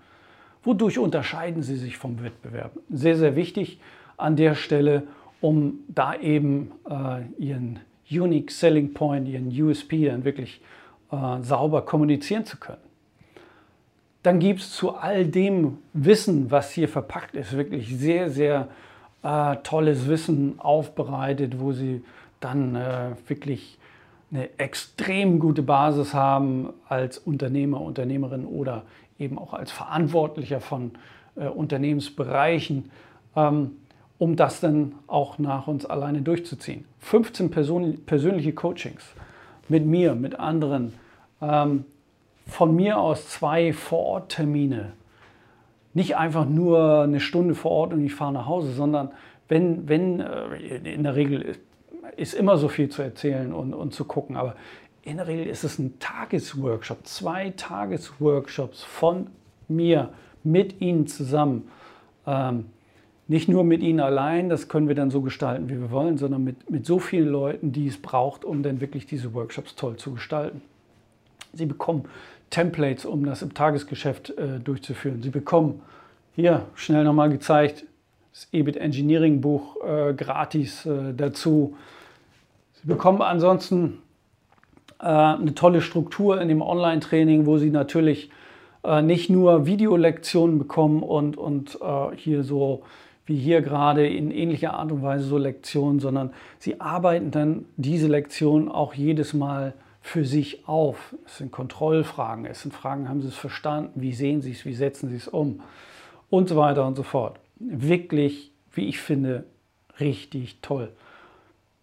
Wodurch 0.63 0.99
unterscheiden 0.99 1.63
Sie 1.63 1.77
sich 1.77 1.97
vom 1.97 2.23
Wettbewerb? 2.23 2.73
Sehr, 2.89 3.17
sehr 3.17 3.35
wichtig 3.35 3.81
an 4.17 4.37
der 4.37 4.55
Stelle, 4.55 5.03
um 5.41 5.81
da 5.89 6.15
eben 6.15 6.73
äh, 6.89 7.23
Ihren 7.43 7.81
Unique 8.11 8.51
Selling 8.51 8.95
Point, 8.95 9.29
Ihren 9.29 9.49
USP 9.49 10.07
dann 10.07 10.25
wirklich 10.25 10.61
äh, 11.11 11.43
sauber 11.43 11.83
kommunizieren 11.83 12.45
zu 12.45 12.57
können. 12.57 12.79
Dann 14.23 14.41
gibt 14.41 14.61
es 14.61 14.73
zu 14.73 14.95
all 14.95 15.27
dem 15.27 15.79
Wissen, 15.93 16.51
was 16.51 16.73
hier 16.73 16.89
verpackt 16.89 17.35
ist, 17.35 17.57
wirklich 17.57 17.97
sehr, 17.97 18.31
sehr 18.31 18.69
äh, 19.23 19.57
tolles 19.63 20.07
Wissen 20.09 20.59
aufbereitet, 20.59 21.61
wo 21.61 21.73
Sie 21.73 22.03
dann 22.41 22.75
äh, 22.75 23.11
wirklich 23.27 23.79
eine 24.31 24.59
extrem 24.59 25.39
gute 25.39 25.63
Basis 25.63 26.15
haben 26.15 26.71
als 26.89 27.19
Unternehmer, 27.19 27.81
Unternehmerin 27.81 28.45
oder 28.45 28.83
eben 29.19 29.39
auch 29.39 29.55
als 29.55 29.73
Verantwortlicher 29.73 30.61
von 30.61 30.93
äh, 31.37 31.47
Unternehmensbereichen, 31.47 32.91
ähm, 33.37 33.73
um 34.19 34.37
das 34.37 34.61
dann 34.61 34.95
auch 35.07 35.39
nach 35.39 35.67
uns 35.67 35.87
alleine 35.87 36.23
durchzuziehen. 36.23 36.85
15 37.01 37.51
Person 37.51 37.99
persönliche 38.05 38.53
Coachings 38.53 39.05
mit 39.69 39.87
mir, 39.87 40.15
mit 40.15 40.39
anderen, 40.39 40.93
ähm, 41.41 41.85
von 42.47 42.75
mir 42.75 42.99
aus 42.99 43.29
zwei 43.29 43.73
Vororttermine. 43.73 44.93
Nicht 45.95 46.17
einfach 46.17 46.47
nur 46.47 47.03
eine 47.03 47.21
Stunde 47.21 47.55
vor 47.55 47.71
Ort 47.71 47.93
und 47.93 48.05
ich 48.05 48.15
fahre 48.15 48.33
nach 48.33 48.47
Hause, 48.47 48.73
sondern 48.73 49.11
wenn, 49.49 49.89
wenn 49.89 50.21
äh, 50.21 50.77
in 50.77 51.03
der 51.03 51.15
Regel 51.15 51.57
ist 52.17 52.35
immer 52.35 52.57
so 52.59 52.69
viel 52.69 52.89
zu 52.89 53.03
erzählen 53.03 53.53
und, 53.53 53.75
und 53.75 53.95
zu 53.95 54.05
gucken. 54.05 54.37
Aber 54.37 54.57
in 55.03 55.17
der 55.19 55.27
Regel 55.27 55.47
ist 55.47 55.65
es 55.65 55.79
ein 55.79 55.99
Tagesworkshop, 55.99 57.07
zwei 57.07 57.51
Tagesworkshops 57.51 58.83
von 58.83 59.29
mir 59.69 60.11
mit 60.45 60.81
Ihnen 60.81 61.07
zusammen. 61.07 61.69
Ähm, 62.27 62.67
nicht 63.27 63.49
nur 63.49 63.65
mit 63.65 63.83
Ihnen 63.83 64.01
allein, 64.01 64.49
das 64.49 64.69
können 64.69 64.89
wir 64.89 64.95
dann 64.95 65.11
so 65.11 65.21
gestalten, 65.21 65.69
wie 65.69 65.79
wir 65.79 65.91
wollen, 65.91 66.17
sondern 66.17 66.45
mit, 66.45 66.71
mit 66.71 66.87
so 66.87 66.99
vielen 66.99 67.29
Leuten, 67.29 67.73
die 67.73 67.87
es 67.87 68.01
braucht, 68.01 68.45
um 68.45 68.63
dann 68.63 68.81
wirklich 68.81 69.07
diese 69.07 69.35
Workshops 69.35 69.75
toll 69.77 69.97
zu 69.97 70.13
gestalten. 70.13 70.63
Sie 71.53 71.67
bekommen 71.67 72.07
Templates, 72.51 73.05
um 73.05 73.25
das 73.25 73.43
im 73.43 73.53
Tagesgeschäft 73.53 74.31
äh, 74.31 74.59
durchzuführen. 74.61 75.23
Sie 75.23 75.31
bekommen 75.31 75.83
hier 76.35 76.67
schnell 76.75 77.05
nochmal 77.05 77.29
gezeigt 77.31 77.85
das 78.39 78.49
EBIT 78.53 78.77
Engineering 78.77 79.41
Buch 79.41 79.77
äh, 79.85 80.15
gratis 80.15 80.87
äh, 80.87 81.13
dazu. 81.13 81.77
Sie 82.81 82.89
bekommen 82.89 83.23
ansonsten 83.23 83.99
äh, 85.01 85.07
eine 85.07 85.55
tolle 85.55 85.81
Struktur 85.81 86.41
in 86.41 86.49
dem 86.49 86.63
Online-Training, 86.63 87.47
wo 87.47 87.59
Sie 87.59 87.71
natürlich 87.71 88.31
äh, 88.85 89.03
nicht 89.03 89.31
nur 89.31 89.67
Videolektionen 89.67 90.59
bekommen 90.59 91.03
und, 91.03 91.37
und 91.37 91.79
äh, 91.81 92.17
hier 92.17 92.45
so 92.45 92.83
wie 93.27 93.37
hier 93.37 93.61
gerade 93.61 94.09
in 94.09 94.31
ähnlicher 94.31 94.75
Art 94.75 94.91
und 94.91 95.03
Weise 95.03 95.25
so 95.25 95.37
Lektionen, 95.37 96.01
sondern 96.01 96.31
Sie 96.59 96.81
arbeiten 96.81 97.31
dann 97.31 97.67
diese 97.77 98.07
Lektionen 98.07 98.71
auch 98.71 98.95
jedes 98.95 99.35
Mal 99.35 99.75
für 100.01 100.25
sich 100.25 100.67
auf. 100.67 101.15
Es 101.27 101.37
sind 101.37 101.53
Kontrollfragen, 101.53 102.47
es 102.47 102.63
sind 102.63 102.73
Fragen, 102.73 103.09
haben 103.09 103.21
Sie 103.21 103.29
es 103.29 103.35
verstanden, 103.35 104.01
wie 104.01 104.15
sehen 104.15 104.41
Sie 104.41 104.53
es, 104.53 104.65
wie 104.65 104.73
setzen 104.73 105.11
Sie 105.11 105.17
es 105.17 105.29
um 105.29 105.61
und 106.31 106.49
so 106.49 106.57
weiter 106.57 106.87
und 106.87 106.97
so 106.97 107.03
fort. 107.03 107.39
Wirklich, 107.57 108.51
wie 108.73 108.89
ich 108.89 108.99
finde, 108.99 109.45
richtig 110.01 110.61
toll. 110.63 110.91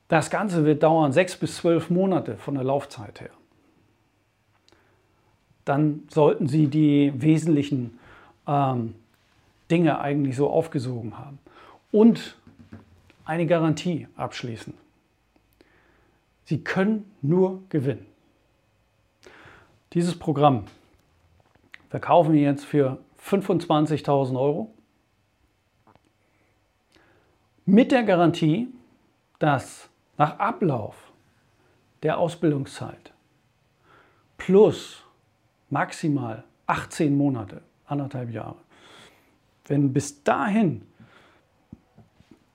Das 0.08 0.30
Ganze 0.30 0.66
wird 0.66 0.84
dauern 0.84 1.12
sechs 1.12 1.36
bis 1.36 1.58
zwölf 1.58 1.90
Monate 1.90 2.38
von 2.38 2.56
der 2.56 2.64
Laufzeit 2.64 3.22
her. 3.22 3.32
Dann 5.66 6.04
sollten 6.10 6.48
Sie 6.48 6.68
die 6.68 7.12
wesentlichen 7.16 8.00
ähm, 8.48 8.94
Dinge 9.72 10.00
eigentlich 10.00 10.36
so 10.36 10.50
aufgesogen 10.50 11.18
haben. 11.18 11.40
Und 11.92 12.38
eine 13.26 13.48
Garantie 13.48 14.08
abschließen. 14.16 14.74
Sie 16.44 16.64
können 16.64 17.12
nur 17.24 17.64
gewinnen. 17.70 18.06
Dieses 19.94 20.18
Programm 20.18 20.66
verkaufen 21.90 22.34
wir 22.34 22.42
jetzt 22.42 22.66
für 22.66 23.00
25.000 23.24 24.40
Euro. 24.40 24.72
Mit 27.66 27.92
der 27.92 28.04
Garantie, 28.04 28.68
dass 29.40 29.90
nach 30.18 30.40
Ablauf 30.40 31.12
der 32.04 32.18
Ausbildungszeit 32.18 33.14
plus 34.38 35.04
maximal 35.70 36.44
18 36.68 37.16
Monate, 37.16 37.62
anderthalb 37.86 38.32
Jahre, 38.32 38.58
wenn 39.66 39.94
bis 39.94 40.24
dahin 40.24 40.86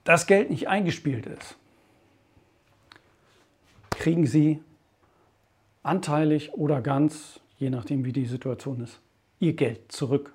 das 0.03 0.27
Geld 0.27 0.49
nicht 0.49 0.67
eingespielt 0.67 1.25
ist, 1.25 1.57
kriegen 3.91 4.25
Sie 4.25 4.61
anteilig 5.83 6.53
oder 6.53 6.81
ganz, 6.81 7.39
je 7.57 7.69
nachdem 7.69 8.05
wie 8.05 8.13
die 8.13 8.25
Situation 8.25 8.81
ist, 8.81 8.99
Ihr 9.39 9.53
Geld 9.53 9.91
zurück. 9.91 10.33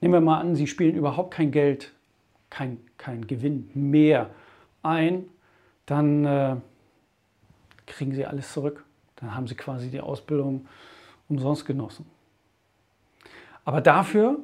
Nehmen 0.00 0.14
wir 0.14 0.20
mal 0.20 0.40
an, 0.40 0.54
Sie 0.54 0.66
spielen 0.66 0.94
überhaupt 0.94 1.34
kein 1.34 1.50
Geld, 1.50 1.92
kein, 2.50 2.78
kein 2.96 3.26
Gewinn 3.26 3.70
mehr 3.74 4.30
ein, 4.82 5.24
dann 5.86 6.24
äh, 6.24 6.56
kriegen 7.86 8.12
Sie 8.12 8.26
alles 8.26 8.52
zurück. 8.52 8.84
Dann 9.16 9.34
haben 9.34 9.46
Sie 9.46 9.54
quasi 9.54 9.90
die 9.90 10.00
Ausbildung 10.00 10.66
umsonst 11.28 11.66
genossen. 11.66 12.06
Aber 13.64 13.80
dafür 13.80 14.38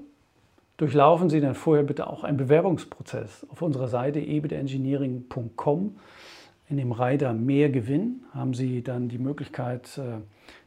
durchlaufen 0.77 1.31
Sie 1.31 1.41
dann 1.41 1.55
vorher 1.55 1.85
bitte 1.85 2.07
auch 2.07 2.25
einen 2.25 2.37
Bewerbungsprozess. 2.37 3.47
Auf 3.51 3.63
unserer 3.63 3.89
Seite 3.89 4.21
ebitengineering.com 4.21 5.97
in 6.69 6.77
dem 6.79 6.93
Reiter 6.93 7.33
Mehr 7.33 7.69
Gewinn 7.71 8.25
haben 8.33 8.55
Sie 8.55 8.83
dann 8.83 9.09
die 9.09 9.19
Möglichkeit, 9.19 9.99
äh, 9.99 10.21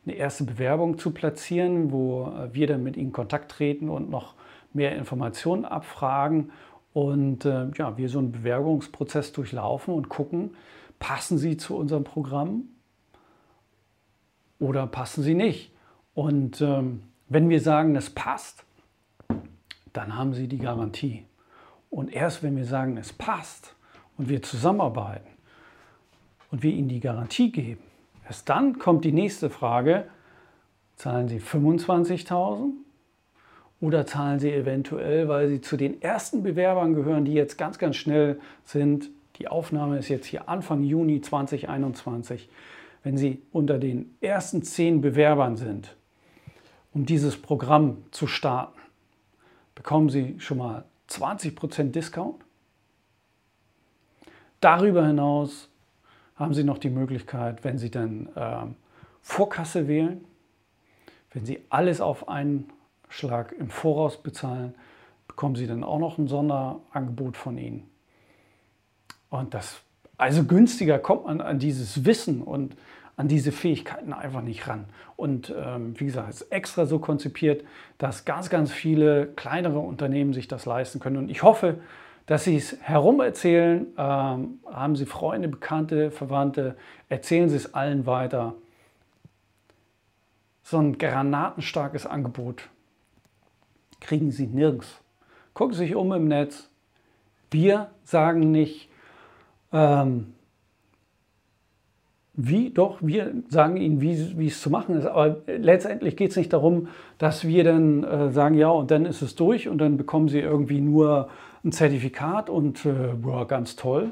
eine 0.05 0.15
erste 0.15 0.43
Bewerbung 0.43 0.97
zu 0.97 1.11
platzieren, 1.11 1.91
wo 1.91 2.27
äh, 2.27 2.53
wir 2.53 2.67
dann 2.67 2.83
mit 2.83 2.97
Ihnen 2.97 3.11
Kontakt 3.11 3.51
treten 3.51 3.89
und 3.89 4.09
noch 4.09 4.35
mehr 4.73 4.95
Informationen 4.95 5.65
abfragen 5.65 6.51
und 6.97 7.45
äh, 7.45 7.67
ja, 7.75 7.95
wir 7.95 8.09
so 8.09 8.17
einen 8.17 8.31
Bewerbungsprozess 8.31 9.31
durchlaufen 9.31 9.93
und 9.93 10.09
gucken, 10.09 10.55
passen 10.97 11.37
Sie 11.37 11.55
zu 11.55 11.77
unserem 11.77 12.03
Programm 12.03 12.63
oder 14.57 14.87
passen 14.87 15.21
Sie 15.21 15.35
nicht. 15.35 15.71
Und 16.15 16.59
ähm, 16.59 17.03
wenn 17.29 17.49
wir 17.49 17.61
sagen, 17.61 17.95
es 17.95 18.09
passt, 18.09 18.65
dann 19.93 20.17
haben 20.17 20.33
Sie 20.33 20.47
die 20.47 20.57
Garantie. 20.57 21.23
Und 21.91 22.11
erst 22.11 22.41
wenn 22.41 22.55
wir 22.55 22.65
sagen, 22.65 22.97
es 22.97 23.13
passt 23.13 23.75
und 24.17 24.27
wir 24.27 24.41
zusammenarbeiten 24.41 25.29
und 26.49 26.63
wir 26.63 26.73
Ihnen 26.73 26.89
die 26.89 26.99
Garantie 26.99 27.51
geben, 27.51 27.83
erst 28.25 28.49
dann 28.49 28.79
kommt 28.79 29.05
die 29.05 29.11
nächste 29.11 29.51
Frage, 29.51 30.07
zahlen 30.95 31.27
Sie 31.27 31.39
25.000 31.39 32.86
oder 33.79 34.05
zahlen 34.05 34.39
Sie 34.39 34.51
eventuell, 34.51 35.27
weil 35.27 35.49
Sie 35.49 35.61
zu 35.61 35.77
den 35.77 36.01
ersten 36.01 36.43
Bewerbern 36.43 36.93
gehören, 36.93 37.25
die 37.25 37.33
jetzt 37.33 37.57
ganz, 37.57 37.77
ganz 37.77 37.95
schnell 37.95 38.39
sind. 38.63 39.09
Die 39.37 39.47
Aufnahme 39.47 39.99
ist 39.99 40.09
jetzt 40.09 40.25
hier 40.25 40.49
Anfang 40.49 40.83
Juni 40.83 41.21
2021. 41.21 42.49
Wenn 43.03 43.17
Sie 43.17 43.41
unter 43.51 43.77
den 43.77 44.15
ersten 44.19 44.63
zehn 44.63 45.01
Bewerbern 45.01 45.57
sind, 45.57 45.95
um 46.93 47.05
dieses 47.05 47.37
Programm 47.39 47.97
zu 48.11 48.25
starten, 48.25 48.79
bekommen 49.75 50.09
Sie 50.09 50.35
schon 50.39 50.57
mal 50.57 50.85
20% 51.09 51.91
Discount. 51.91 52.43
Darüber 54.59 55.05
hinaus 55.05 55.69
haben 56.35 56.55
Sie 56.55 56.63
noch 56.63 56.79
die 56.79 56.89
Möglichkeit, 56.89 57.63
wenn 57.63 57.77
Sie 57.77 57.91
dann 57.91 58.29
äh, 58.35 58.65
Vorkasse 59.21 59.87
wählen, 59.87 60.25
wenn 61.31 61.45
Sie 61.45 61.59
alles 61.69 62.01
auf 62.01 62.27
einen 62.27 62.71
Schlag 63.09 63.53
im 63.53 63.69
Voraus 63.69 64.21
bezahlen, 64.21 64.75
bekommen 65.27 65.55
Sie 65.55 65.67
dann 65.67 65.83
auch 65.83 65.99
noch 65.99 66.17
ein 66.17 66.27
Sonderangebot 66.27 67.37
von 67.37 67.57
Ihnen. 67.57 67.89
Und 69.29 69.53
das, 69.53 69.81
also 70.17 70.43
günstiger 70.43 70.99
kommt 70.99 71.25
man 71.25 71.41
an 71.41 71.59
dieses 71.59 72.05
Wissen 72.05 72.41
und 72.41 72.75
an 73.17 73.27
diese 73.27 73.51
Fähigkeiten 73.51 74.13
einfach 74.13 74.41
nicht 74.41 74.67
ran. 74.67 74.85
Und 75.15 75.53
ähm, 75.57 75.99
wie 75.99 76.05
gesagt, 76.05 76.29
es 76.29 76.41
ist 76.41 76.51
extra 76.51 76.85
so 76.85 76.99
konzipiert, 76.99 77.63
dass 77.97 78.25
ganz, 78.25 78.49
ganz 78.49 78.71
viele 78.71 79.27
kleinere 79.27 79.79
Unternehmen 79.79 80.33
sich 80.33 80.47
das 80.47 80.65
leisten 80.65 80.99
können. 80.99 81.17
Und 81.17 81.29
ich 81.29 81.41
hoffe, 81.41 81.79
dass 82.27 82.43
Sie 82.43 82.55
es 82.55 82.77
herumerzählen, 82.81 83.87
ähm, 83.97 84.59
haben 84.71 84.95
Sie 84.95 85.05
Freunde, 85.07 85.47
Bekannte, 85.47 86.11
Verwandte, 86.11 86.77
erzählen 87.09 87.49
Sie 87.49 87.55
es 87.55 87.73
allen 87.73 88.05
weiter. 88.05 88.53
So 90.61 90.77
ein 90.77 90.97
granatenstarkes 90.97 92.05
Angebot 92.05 92.69
kriegen 93.99 94.31
Sie 94.31 94.47
nirgends. 94.47 95.01
Gucken 95.53 95.73
Sie 95.73 95.85
sich 95.85 95.95
um 95.95 96.11
im 96.13 96.27
Netz. 96.27 96.69
Wir 97.49 97.89
sagen 98.03 98.51
nicht, 98.51 98.89
ähm, 99.71 100.33
wie, 102.39 102.69
doch, 102.69 102.99
wir 103.01 103.33
sagen 103.49 103.77
Ihnen, 103.77 103.99
wie, 103.99 104.37
wie 104.37 104.47
es 104.47 104.61
zu 104.61 104.69
machen 104.69 104.95
ist. 104.95 105.07
Aber 105.07 105.37
letztendlich 105.47 106.15
geht 106.15 106.29
es 106.29 106.37
nicht 106.37 106.53
darum, 106.53 106.89
dass 107.17 107.47
wir 107.47 107.63
dann 107.63 108.03
äh, 108.03 108.31
sagen, 108.31 108.55
ja, 108.55 108.69
und 108.69 108.91
dann 108.91 109.05
ist 109.05 109.23
es 109.23 109.35
durch 109.35 109.67
und 109.67 109.79
dann 109.79 109.97
bekommen 109.97 110.29
Sie 110.29 110.39
irgendwie 110.39 110.79
nur 110.79 111.29
ein 111.65 111.71
Zertifikat 111.71 112.51
und 112.51 112.85
äh, 112.85 113.15
boah, 113.19 113.47
ganz 113.47 113.75
toll. 113.75 114.11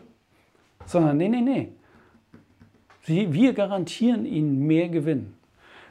Sondern, 0.88 1.18
nee, 1.18 1.30
nee, 1.30 1.42
nee. 1.42 1.70
Sie, 3.04 3.32
wir 3.32 3.54
garantieren 3.54 4.26
Ihnen 4.26 4.66
mehr 4.66 4.90
Gewinn. 4.90 5.35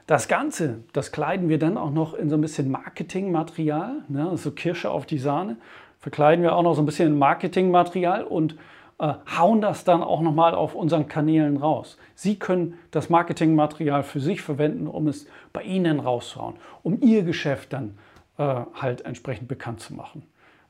Das 0.06 0.28
Ganze, 0.28 0.80
das 0.92 1.12
kleiden 1.12 1.48
wir 1.48 1.58
dann 1.58 1.78
auch 1.78 1.90
noch 1.90 2.12
in 2.12 2.28
so 2.28 2.36
ein 2.36 2.42
bisschen 2.42 2.70
Marketingmaterial, 2.70 4.02
ne, 4.08 4.36
so 4.36 4.50
Kirsche 4.50 4.90
auf 4.90 5.06
die 5.06 5.18
Sahne, 5.18 5.56
verkleiden 5.98 6.42
wir 6.42 6.54
auch 6.54 6.62
noch 6.62 6.74
so 6.74 6.82
ein 6.82 6.86
bisschen 6.86 7.18
Marketingmaterial 7.18 8.24
und 8.24 8.56
äh, 8.98 9.14
hauen 9.38 9.62
das 9.62 9.84
dann 9.84 10.02
auch 10.02 10.20
nochmal 10.20 10.54
auf 10.54 10.74
unseren 10.74 11.08
Kanälen 11.08 11.56
raus. 11.56 11.96
Sie 12.14 12.38
können 12.38 12.74
das 12.90 13.08
Marketingmaterial 13.08 14.02
für 14.02 14.20
sich 14.20 14.42
verwenden, 14.42 14.86
um 14.86 15.08
es 15.08 15.26
bei 15.54 15.62
Ihnen 15.62 16.00
rauszuhauen, 16.00 16.56
um 16.82 17.00
Ihr 17.00 17.22
Geschäft 17.22 17.72
dann 17.72 17.96
äh, 18.36 18.56
halt 18.74 19.06
entsprechend 19.06 19.48
bekannt 19.48 19.80
zu 19.80 19.94
machen. 19.94 20.24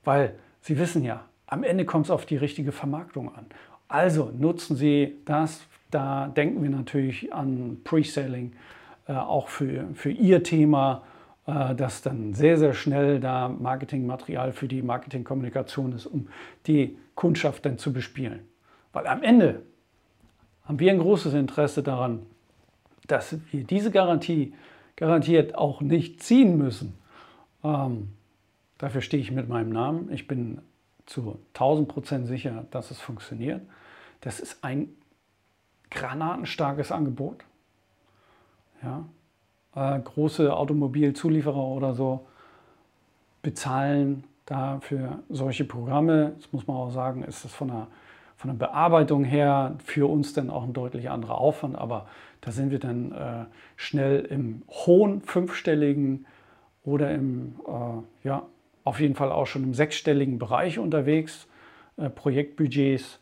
Weil 0.05 0.37
Sie 0.61 0.79
wissen 0.79 1.05
ja, 1.05 1.25
am 1.47 1.65
Ende 1.65 1.85
kommt 1.85 2.07
es 2.07 2.11
auf 2.11 2.25
die 2.25 2.37
richtige 2.37 2.71
Vermarktung 2.71 3.35
an. 3.35 3.47
Also 3.89 4.31
nutzen 4.37 4.77
Sie 4.77 5.17
das. 5.25 5.67
Da 5.91 6.29
denken 6.29 6.63
wir 6.63 6.71
natürlich 6.71 7.33
an 7.35 7.81
Pre-Selling 7.85 8.53
auch 9.13 9.49
für, 9.49 9.89
für 9.95 10.11
Ihr 10.11 10.43
Thema, 10.43 11.03
äh, 11.47 11.75
dass 11.75 12.03
dann 12.03 12.35
sehr, 12.35 12.57
sehr 12.57 12.73
schnell 12.73 13.21
da 13.21 13.49
Marketingmaterial 13.49 14.53
für 14.53 14.69
die 14.69 14.83
Marketingkommunikation 14.83 15.93
ist, 15.93 16.07
um 16.07 16.29
die 16.67 16.97
Kundschaft 17.15 17.67
dann 17.67 17.79
zu 17.79 17.93
bespielen. 17.93 18.41
Weil 18.93 19.07
am 19.07 19.23
Ende 19.23 19.63
haben 20.65 20.79
wir 20.79 20.91
ein 20.91 20.99
großes 20.99 21.35
Interesse 21.35 21.83
daran, 21.83 22.25
dass 23.07 23.37
wir 23.51 23.65
diese 23.65 23.91
Garantie 23.91 24.55
garantiert 24.97 25.55
auch 25.55 25.81
nicht 25.81 26.23
ziehen 26.23 26.57
müssen. 26.57 26.95
Ähm, 27.63 28.11
dafür 28.79 29.01
stehe 29.01 29.23
ich 29.23 29.31
mit 29.31 29.49
meinem 29.49 29.71
Namen. 29.71 30.11
Ich 30.13 30.27
bin 30.27 30.61
zu 31.05 31.39
1000 31.55 31.89
Prozent 31.89 32.27
sicher, 32.27 32.67
dass 32.71 32.91
es 32.91 33.01
funktioniert. 33.01 33.61
Das 34.21 34.41
ist 34.41 34.65
ein 34.65 34.89
granatenstarkes 35.91 36.93
Angebot. 36.93 37.45
Ja? 38.83 39.05
Äh, 39.75 40.01
große 40.01 40.55
Automobilzulieferer 40.55 41.57
oder 41.57 41.95
so 41.95 42.27
bezahlen 43.43 44.25
da 44.47 44.81
für 44.81 45.21
solche 45.29 45.65
Programme. 45.65 46.35
Das 46.39 46.53
muss 46.53 46.67
man 46.67 46.77
auch 46.77 46.91
sagen, 46.91 47.23
ist 47.25 47.45
das 47.45 47.53
von 47.53 47.69
der, 47.69 47.87
von 48.37 48.51
der 48.51 48.67
Bearbeitung 48.67 49.25
her 49.25 49.77
für 49.85 50.09
uns 50.09 50.33
dann 50.33 50.51
auch 50.51 50.65
ein 50.65 50.73
deutlich 50.73 51.11
anderer 51.11 51.39
Aufwand, 51.39 51.77
aber 51.77 52.07
da 52.41 52.53
sind 52.53 52.71
wir 52.71 52.79
dann 52.79 53.13
äh, 53.13 53.45
schnell 53.77 54.21
im 54.21 54.63
hohen 54.69 55.23
fünfstelligen 55.23 56.27
oder 56.85 57.11
im, 57.13 57.55
äh, 57.67 58.27
ja, 58.29 58.43
auf 58.85 59.01
jeden 59.01 59.15
Fall 59.15 59.33
auch 59.33 59.47
schon 59.47 59.65
im 59.65 59.75
sechsstelligen 59.75 60.39
Bereich 60.39 60.79
unterwegs. 60.79 61.49
Äh, 61.97 62.11
Projektbudgets 62.11 63.19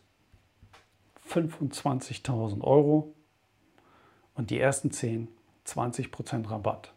25.000 1.29 2.61
Euro 2.61 3.13
und 4.35 4.49
die 4.49 4.59
ersten 4.59 4.91
10 4.91 5.29
20% 5.67 6.49
Rabatt. 6.49 6.91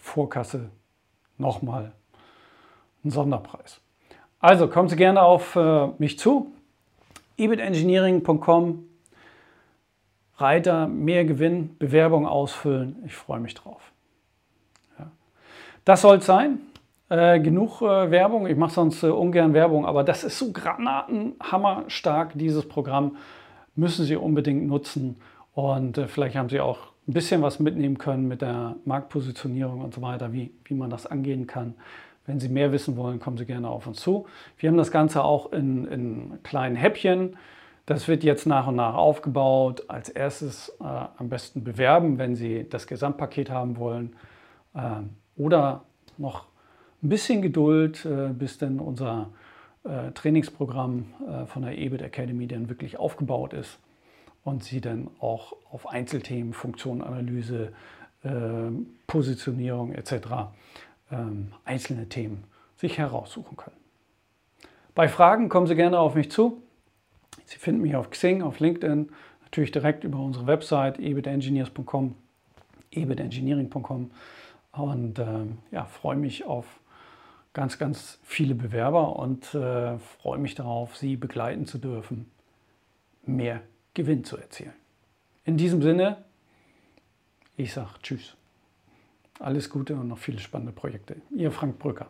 Vorkasse 0.00 0.70
nochmal 1.38 1.92
ein 3.04 3.10
Sonderpreis. 3.10 3.80
Also 4.40 4.68
kommen 4.68 4.88
Sie 4.88 4.96
gerne 4.96 5.22
auf 5.22 5.56
äh, 5.56 5.88
mich 5.98 6.18
zu. 6.18 6.52
ebitengineering.com 7.36 8.84
Reiter, 10.38 10.86
mehr 10.86 11.24
Gewinn, 11.24 11.76
Bewerbung 11.78 12.26
ausfüllen. 12.26 13.02
Ich 13.06 13.14
freue 13.14 13.40
mich 13.40 13.54
drauf. 13.54 13.90
Ja. 14.98 15.10
Das 15.84 16.02
soll 16.02 16.18
es 16.18 16.26
sein. 16.26 16.58
Äh, 17.08 17.40
genug 17.40 17.80
äh, 17.80 18.10
Werbung. 18.10 18.46
Ich 18.46 18.56
mache 18.56 18.74
sonst 18.74 19.02
äh, 19.02 19.06
ungern 19.06 19.54
Werbung, 19.54 19.86
aber 19.86 20.04
das 20.04 20.24
ist 20.24 20.38
so 20.38 20.52
granatenhammerstark, 20.52 22.32
dieses 22.34 22.68
Programm. 22.68 23.16
Müssen 23.76 24.04
Sie 24.04 24.16
unbedingt 24.16 24.66
nutzen. 24.66 25.16
Und 25.56 25.96
äh, 25.96 26.06
vielleicht 26.06 26.36
haben 26.36 26.50
Sie 26.50 26.60
auch 26.60 26.92
ein 27.08 27.14
bisschen 27.14 27.40
was 27.40 27.58
mitnehmen 27.60 27.96
können 27.96 28.28
mit 28.28 28.42
der 28.42 28.76
Marktpositionierung 28.84 29.80
und 29.80 29.94
so 29.94 30.02
weiter, 30.02 30.34
wie, 30.34 30.52
wie 30.64 30.74
man 30.74 30.90
das 30.90 31.06
angehen 31.06 31.46
kann, 31.46 31.74
Wenn 32.26 32.38
Sie 32.40 32.50
mehr 32.50 32.72
wissen 32.72 32.96
wollen, 32.98 33.20
kommen 33.20 33.38
Sie 33.38 33.46
gerne 33.46 33.70
auf 33.70 33.86
uns 33.86 34.00
zu. 34.00 34.26
Wir 34.58 34.68
haben 34.68 34.76
das 34.76 34.90
Ganze 34.90 35.24
auch 35.24 35.52
in, 35.52 35.86
in 35.86 36.42
kleinen 36.42 36.76
Häppchen. 36.76 37.38
Das 37.86 38.06
wird 38.06 38.22
jetzt 38.22 38.46
nach 38.46 38.66
und 38.66 38.76
nach 38.76 38.94
aufgebaut. 38.96 39.84
Als 39.88 40.10
erstes 40.10 40.76
äh, 40.78 40.84
am 40.84 41.30
besten 41.30 41.64
bewerben, 41.64 42.18
wenn 42.18 42.36
Sie 42.36 42.68
das 42.68 42.86
Gesamtpaket 42.86 43.48
haben 43.48 43.78
wollen. 43.78 44.14
Äh, 44.74 44.80
oder 45.38 45.84
noch 46.18 46.44
ein 47.02 47.08
bisschen 47.08 47.40
Geduld, 47.40 48.04
äh, 48.04 48.28
bis 48.28 48.58
dann 48.58 48.78
unser 48.78 49.30
äh, 49.84 50.10
Trainingsprogramm 50.12 51.06
äh, 51.26 51.46
von 51.46 51.62
der 51.62 51.78
EBIT 51.78 52.02
Academy 52.02 52.46
dann 52.46 52.68
wirklich 52.68 52.98
aufgebaut 52.98 53.54
ist 53.54 53.78
und 54.46 54.62
Sie 54.62 54.80
dann 54.80 55.10
auch 55.18 55.54
auf 55.70 55.88
Einzelthemen, 55.88 56.52
Funktionanalyse, 56.52 57.72
ähm, 58.24 58.86
Positionierung 59.08 59.92
etc. 59.92 60.12
Ähm, 61.10 61.52
einzelne 61.64 62.08
Themen 62.08 62.44
sich 62.76 62.96
heraussuchen 62.96 63.56
können. 63.56 63.76
Bei 64.94 65.08
Fragen 65.08 65.48
kommen 65.48 65.66
Sie 65.66 65.74
gerne 65.74 65.98
auf 65.98 66.14
mich 66.14 66.30
zu. 66.30 66.62
Sie 67.44 67.58
finden 67.58 67.82
mich 67.82 67.96
auf 67.96 68.10
Xing, 68.10 68.42
auf 68.42 68.60
LinkedIn, 68.60 69.10
natürlich 69.42 69.72
direkt 69.72 70.04
über 70.04 70.20
unsere 70.20 70.46
Website 70.46 71.00
ebitengineers.com, 71.00 72.14
ebitengineering.com 72.92 74.12
und 74.72 75.18
äh, 75.18 75.24
ja, 75.72 75.86
freue 75.86 76.16
mich 76.16 76.44
auf 76.44 76.66
ganz, 77.52 77.78
ganz 77.78 78.20
viele 78.22 78.54
Bewerber 78.54 79.16
und 79.16 79.54
äh, 79.54 79.98
freue 79.98 80.38
mich 80.38 80.54
darauf, 80.54 80.96
Sie 80.96 81.16
begleiten 81.16 81.66
zu 81.66 81.78
dürfen, 81.78 82.30
mehr 83.24 83.60
Gewinn 83.96 84.24
zu 84.24 84.36
erzielen. 84.36 84.74
In 85.44 85.56
diesem 85.56 85.80
Sinne, 85.80 86.18
ich 87.56 87.72
sage 87.72 87.88
Tschüss. 88.02 88.36
Alles 89.40 89.70
Gute 89.70 89.96
und 89.96 90.08
noch 90.08 90.18
viele 90.18 90.38
spannende 90.38 90.72
Projekte. 90.72 91.16
Ihr 91.30 91.50
Frank 91.50 91.78
Brücker. 91.78 92.08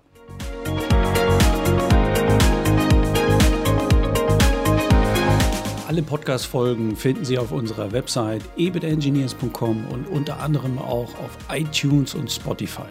Alle 5.87 6.03
Podcast-Folgen 6.03 6.97
finden 6.97 7.25
Sie 7.25 7.39
auf 7.39 7.53
unserer 7.53 7.93
Website 7.93 8.43
ebitengineers.com 8.57 9.87
und 9.87 10.09
unter 10.09 10.41
anderem 10.41 10.79
auch 10.79 11.15
auf 11.21 11.39
iTunes 11.53 12.17
und 12.17 12.33
Spotify. 12.33 12.89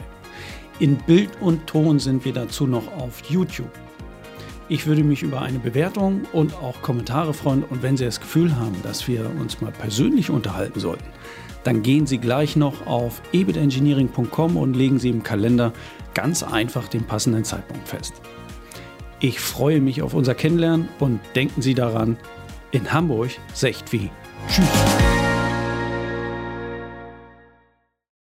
In 0.80 0.96
Bild 1.00 1.32
und 1.42 1.68
Ton 1.68 2.00
sind 2.00 2.24
wir 2.24 2.32
dazu 2.32 2.66
noch 2.66 2.88
auf 2.94 3.30
YouTube. 3.30 3.72
Ich 4.68 4.88
würde 4.88 5.04
mich 5.04 5.22
über 5.22 5.44
eine 5.44 5.60
Bewertung 5.60 6.24
und 6.34 6.56
auch 6.56 6.82
Kommentare 6.82 7.36
freuen 7.36 7.64
und 7.64 7.84
wenn 7.84 7.98
Sie 7.98 8.06
das 8.06 8.20
Gefühl 8.20 8.56
haben, 8.56 8.76
dass 8.82 9.08
wir 9.08 9.30
uns 9.40 9.62
mal 9.62 9.72
persönlich 9.72 10.32
unterhalten 10.32 10.80
sollten, 10.80 11.06
dann 11.64 11.84
gehen 11.84 12.08
Sie 12.08 12.18
gleich 12.18 12.56
noch 12.56 12.88
auf 12.88 13.22
ebitengineering.com 13.32 14.58
und 14.58 14.76
legen 14.76 14.98
Sie 14.98 15.10
im 15.10 15.22
Kalender 15.22 15.72
ganz 16.16 16.42
einfach 16.42 16.88
den 16.88 17.04
passenden 17.04 17.44
Zeitpunkt 17.44 17.88
fest. 17.88 18.14
Ich 19.20 19.40
freue 19.40 19.82
mich 19.82 20.02
auf 20.02 20.16
unser 20.16 20.34
Kennenlernen 20.34 20.90
und 21.00 21.20
denken 21.36 21.62
Sie 21.62 21.76
daran, 21.76 22.18
in 22.72 22.92
Hamburg 22.92 23.30
secht 23.54 23.94
wie. 23.94 24.10
Tschüss. 24.48 25.25